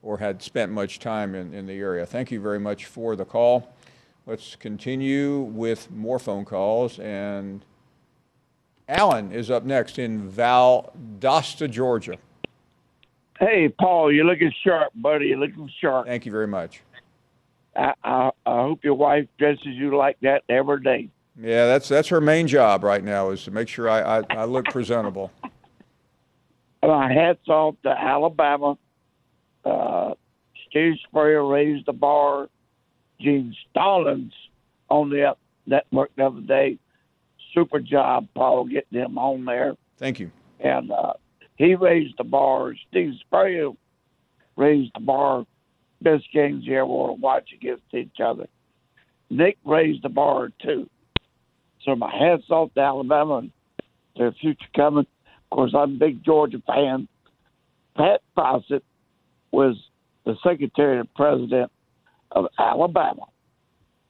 or 0.03 0.19
had 0.19 0.43
spent 0.43 0.71
much 0.71 0.99
time 0.99 1.35
in, 1.35 1.53
in 1.53 1.67
the 1.67 1.75
area. 1.75 2.07
Thank 2.07 2.31
you 2.31 2.41
very 2.41 2.61
much 2.61 2.87
for 2.87 3.17
the 3.17 3.25
call. 3.25 3.75
Let's 4.27 4.57
continue 4.57 5.41
with 5.41 5.91
more 5.91 6.19
phone 6.19 6.45
calls. 6.45 6.99
And 6.99 7.65
Alan 8.89 9.33
is 9.33 9.51
up 9.51 9.65
next 9.65 9.99
in 9.99 10.31
Valdosta, 10.31 11.69
Georgia. 11.71 12.19
Hey, 13.39 13.69
Paul, 13.69 14.13
you're 14.13 14.25
looking 14.25 14.53
sharp, 14.65 14.93
buddy. 14.95 15.27
You're 15.27 15.39
looking 15.39 15.71
sharp. 15.81 16.07
Thank 16.07 16.25
you 16.25 16.33
very 16.33 16.47
much. 16.47 16.83
I, 17.75 17.93
I, 18.03 18.31
I 18.47 18.63
hope 18.63 18.85
your 18.85 18.95
wife 18.95 19.27
dresses 19.39 19.67
you 19.67 19.97
like 19.97 20.19
that 20.23 20.43
every 20.49 20.81
day. 20.83 21.09
Yeah, 21.39 21.67
that's 21.67 21.89
that's 21.89 22.09
her 22.09 22.21
main 22.21 22.49
job 22.49 22.83
right 22.83 23.05
now 23.05 23.31
is 23.31 23.45
to 23.45 23.51
make 23.51 23.69
sure 23.69 23.89
I, 23.89 24.19
I, 24.19 24.23
I 24.31 24.45
look 24.45 24.67
presentable. 24.67 25.31
My 26.83 27.13
hats 27.13 27.49
off 27.49 27.75
to 27.83 27.91
Alabama. 27.91 28.79
Uh, 29.65 30.15
Steve 30.69 30.95
Spurrier 31.07 31.45
raised 31.45 31.87
the 31.87 31.93
bar. 31.93 32.49
Gene 33.21 33.55
Stallings 33.71 34.33
on 34.89 35.11
the 35.11 35.35
network 35.67 36.15
the 36.17 36.27
other 36.27 36.41
day. 36.41 36.79
Super 37.55 37.81
job, 37.81 38.29
Paul, 38.35 38.67
getting 38.67 39.01
him 39.01 39.19
on 39.19 39.45
there. 39.45 39.75
Thank 39.99 40.21
you. 40.21 40.31
And 40.61 40.91
uh, 40.91 41.15
he 41.57 41.75
raised 41.75 42.19
the 42.19 42.25
bar. 42.25 42.75
Steve 42.89 43.15
Spurrier 43.21 43.71
raised 44.57 44.93
the 44.95 45.01
bar. 45.01 45.47
Best 46.03 46.25
games 46.33 46.65
you 46.65 46.77
ever 46.77 46.87
want 46.87 47.17
to 47.17 47.21
watch 47.21 47.51
against 47.55 47.95
each 47.95 48.21
other. 48.23 48.47
Nick 49.31 49.57
raised 49.65 50.03
the 50.03 50.09
bar 50.11 50.51
too. 50.63 50.89
So 51.87 51.95
my 51.95 52.11
hats 52.11 52.43
off 52.51 52.75
to 52.75 52.81
Alabama 52.81 53.39
and 53.39 53.53
their 54.17 54.33
future 54.33 54.67
coming. 54.75 55.07
Of 55.07 55.57
course, 55.57 55.73
I'm 55.75 55.95
a 55.95 55.99
big 55.99 56.25
Georgia 56.25 56.61
fan. 56.67 57.07
Pat 57.97 58.21
Fawcett 58.35 58.85
was 59.53 59.77
the 60.25 60.35
secretary 60.43 60.99
and 60.99 61.15
president 61.15 61.71
of 62.33 62.47
Alabama, 62.59 63.27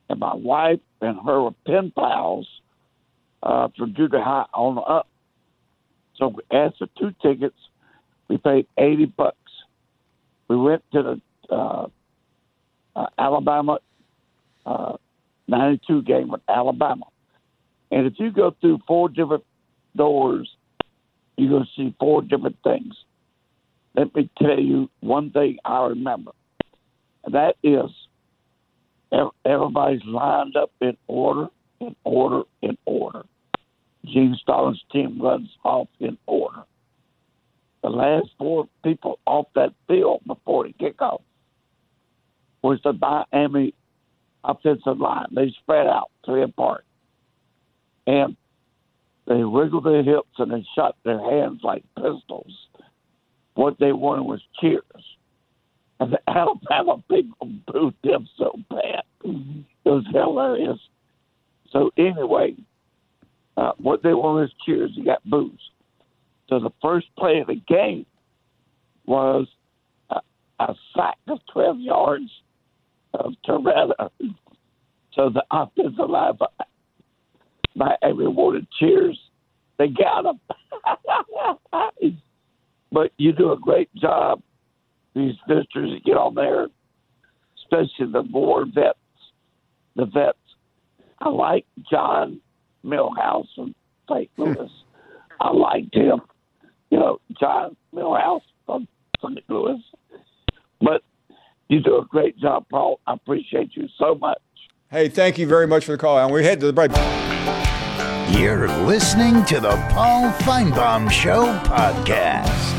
and 0.08 0.18
my 0.18 0.34
wife 0.34 0.80
and 1.02 1.18
her 1.24 1.42
were 1.42 1.50
pen 1.66 1.92
pals 1.94 2.48
uh, 3.42 3.68
from 3.76 3.94
junior 3.94 4.22
high 4.22 4.46
on 4.54 4.78
up. 4.78 5.06
So 6.16 6.28
we 6.28 6.42
asked 6.56 6.78
for 6.78 6.88
two 6.98 7.14
tickets. 7.20 7.58
We 8.28 8.38
paid 8.38 8.66
eighty 8.78 9.04
bucks. 9.04 9.36
We 10.48 10.56
went 10.56 10.82
to 10.92 11.02
the 11.02 11.54
uh, 11.54 11.86
uh, 12.96 13.06
Alabama 13.18 13.78
uh, 14.64 14.96
'92 15.46 16.02
game 16.02 16.28
with 16.28 16.40
Alabama, 16.48 17.04
and 17.90 18.07
if 18.07 18.14
you 18.18 18.31
go 18.33 18.55
through 18.61 18.79
four 18.87 19.09
different 19.09 19.44
doors, 19.94 20.49
you're 21.37 21.51
going 21.51 21.64
to 21.64 21.70
see 21.77 21.94
four 21.99 22.22
different 22.22 22.57
things. 22.64 22.94
Let 23.94 24.14
me 24.14 24.29
tell 24.38 24.59
you 24.59 24.90
one 25.01 25.31
thing 25.31 25.59
I 25.64 25.87
remember, 25.87 26.33
and 27.25 27.35
that 27.35 27.57
is 27.62 27.90
everybody's 29.44 30.05
lined 30.05 30.57
up 30.57 30.70
in 30.81 30.96
order, 31.07 31.49
in 31.81 31.96
order, 32.05 32.42
in 32.62 32.77
order. 32.85 33.25
Gene 34.05 34.37
Stallings' 34.40 34.83
team 34.92 35.20
runs 35.20 35.49
off 35.64 35.88
in 36.01 36.18
order. 36.27 36.62
The 37.83 37.88
last 37.88 38.29
four 38.38 38.68
people 38.83 39.18
off 39.27 39.46
that 39.55 39.72
field 39.88 40.22
before 40.27 40.66
the 40.66 40.72
kickoff 40.72 41.22
was 42.62 42.81
the 42.83 42.92
Miami 42.92 43.75
offensive 44.44 44.99
line. 44.99 45.27
They 45.33 45.55
spread 45.62 45.87
out 45.87 46.11
three 46.25 46.42
apart. 46.42 46.85
And 48.07 48.37
they 49.27 49.42
wiggled 49.45 49.85
their 49.85 50.03
hips 50.03 50.29
and 50.38 50.53
they 50.53 50.64
shot 50.75 50.97
their 51.05 51.19
hands 51.19 51.61
like 51.62 51.85
pistols. 51.97 52.53
What 53.55 53.79
they 53.79 53.92
wanted 53.92 54.23
was 54.23 54.40
cheers. 54.61 54.83
And 55.99 56.12
the 56.12 56.21
Alabama 56.29 57.03
people 57.11 57.51
booed 57.66 57.95
them 58.05 58.29
so 58.38 58.53
bad. 58.71 59.03
It 59.25 59.64
was 59.85 60.05
hilarious. 60.12 60.79
So 61.71 61.90
anyway, 61.97 62.55
uh, 63.57 63.73
what 63.79 64.03
they 64.03 64.14
wanted 64.14 64.42
was 64.42 64.55
cheers. 64.64 64.92
You 64.95 65.05
got 65.05 65.25
booze. 65.25 65.71
So 66.49 66.61
the 66.61 66.71
first 66.81 67.09
play 67.19 67.40
of 67.40 67.49
the 67.49 67.61
game 67.66 68.07
was 69.07 69.49
a, 70.11 70.21
a 70.61 70.75
sack 70.95 71.19
of 71.29 71.40
12 71.53 71.81
yards 71.81 72.31
of 73.14 73.33
Torretta. 73.47 74.11
So 75.14 75.31
the 75.31 75.45
offensive 75.51 76.11
line 76.11 76.35
Miami 77.76 78.26
wanted 78.26 78.66
cheers. 78.78 79.18
They 79.78 79.88
got 79.88 80.22
them. 80.22 80.40
but 82.90 83.12
you 83.18 83.32
do 83.32 83.52
a 83.52 83.58
great 83.58 83.94
job. 83.94 84.42
These 85.14 85.34
visitors 85.46 85.90
that 85.92 86.04
get 86.04 86.16
on 86.16 86.34
there, 86.34 86.68
especially 87.58 88.12
the 88.12 88.22
more 88.22 88.64
vets, 88.64 88.98
the 89.94 90.06
vets. 90.06 90.38
I 91.18 91.28
like 91.30 91.66
John 91.90 92.40
Milhouse 92.84 93.46
from 93.54 93.74
St. 94.10 94.30
Hmm. 94.36 94.42
Louis. 94.42 94.70
I 95.40 95.52
liked 95.52 95.94
him. 95.94 96.20
You 96.90 96.98
know, 96.98 97.20
John 97.38 97.76
Milhouse 97.94 98.42
from 98.64 98.88
St. 99.22 99.42
Louis. 99.48 99.82
But 100.80 101.02
you 101.68 101.80
do 101.80 101.98
a 101.98 102.04
great 102.04 102.38
job, 102.38 102.66
Paul. 102.70 103.00
I 103.06 103.14
appreciate 103.14 103.70
you 103.74 103.88
so 103.98 104.14
much. 104.14 104.38
Hey, 104.90 105.08
thank 105.08 105.36
you 105.38 105.46
very 105.46 105.66
much 105.66 105.84
for 105.84 105.92
the 105.92 105.98
call. 105.98 106.18
And 106.18 106.32
we 106.32 106.44
head 106.44 106.60
to 106.60 106.66
the 106.66 106.72
break. 106.72 106.92
You're 108.38 108.68
listening 108.85 109.46
to 109.46 109.61
the 109.61 109.70
Paul 109.88 110.31
Finebaum 110.31 111.11
Show 111.11 111.46
podcast. 111.64 112.75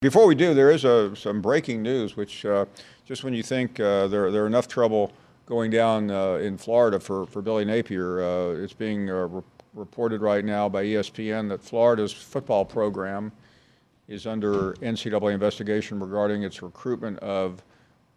Before 0.00 0.26
we 0.26 0.34
do, 0.34 0.54
there 0.54 0.72
is 0.72 0.84
a, 0.84 1.14
some 1.14 1.40
breaking 1.40 1.82
news, 1.82 2.16
which 2.16 2.44
uh, 2.44 2.64
just 3.04 3.22
when 3.22 3.32
you 3.32 3.44
think 3.44 3.78
uh, 3.78 4.08
there, 4.08 4.32
there 4.32 4.42
are 4.42 4.48
enough 4.48 4.66
trouble 4.66 5.12
going 5.46 5.70
down 5.70 6.10
uh, 6.10 6.34
in 6.34 6.58
Florida 6.58 6.98
for, 6.98 7.26
for 7.26 7.40
Billy 7.40 7.64
Napier, 7.64 8.20
uh, 8.20 8.60
it's 8.60 8.72
being 8.72 9.08
uh, 9.08 9.28
re- 9.28 9.42
reported 9.74 10.20
right 10.20 10.44
now 10.44 10.68
by 10.68 10.84
ESPN 10.84 11.48
that 11.50 11.62
Florida's 11.62 12.12
football 12.12 12.64
program 12.64 13.30
is 14.08 14.26
under 14.26 14.72
NCAA 14.74 15.32
investigation 15.32 16.00
regarding 16.00 16.42
its 16.42 16.60
recruitment 16.60 17.20
of 17.20 17.62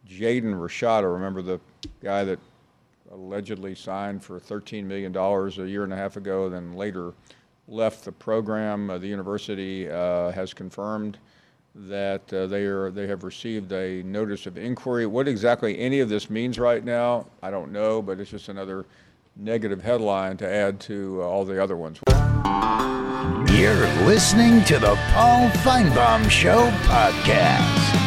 Jaden 0.09 0.55
Rashada. 0.55 1.13
Remember 1.13 1.43
the 1.43 1.59
guy 2.01 2.23
that 2.23 2.39
allegedly 3.11 3.75
signed 3.75 4.23
for 4.23 4.39
$13 4.39 4.83
million 4.83 5.15
a 5.15 5.65
year 5.65 5.83
and 5.83 5.93
a 5.93 5.95
half 5.95 6.17
ago, 6.17 6.49
then 6.49 6.73
later 6.73 7.13
left 7.67 8.05
the 8.05 8.11
program. 8.11 8.89
Uh, 8.89 8.97
the 8.97 9.07
university 9.07 9.89
uh, 9.89 10.31
has 10.31 10.53
confirmed 10.53 11.17
that 11.75 12.31
uh, 12.33 12.47
they 12.47 12.65
are 12.65 12.89
they 12.89 13.05
have 13.05 13.23
received 13.23 13.71
a 13.71 14.01
notice 14.03 14.45
of 14.47 14.57
inquiry. 14.57 15.05
What 15.05 15.27
exactly 15.27 15.77
any 15.77 15.99
of 15.99 16.09
this 16.09 16.29
means 16.29 16.57
right 16.57 16.83
now, 16.83 17.27
I 17.43 17.51
don't 17.51 17.71
know, 17.71 18.01
but 18.01 18.19
it's 18.19 18.31
just 18.31 18.49
another 18.49 18.85
negative 19.35 19.83
headline 19.83 20.37
to 20.37 20.51
add 20.51 20.79
to 20.81 21.19
uh, 21.21 21.25
all 21.25 21.45
the 21.45 21.61
other 21.61 21.77
ones. 21.77 21.99
You're 23.51 23.87
listening 24.05 24.63
to 24.65 24.79
the 24.79 24.95
Paul 25.13 25.49
Finebaum 25.49 26.29
Show 26.29 26.69
podcast. 26.85 28.06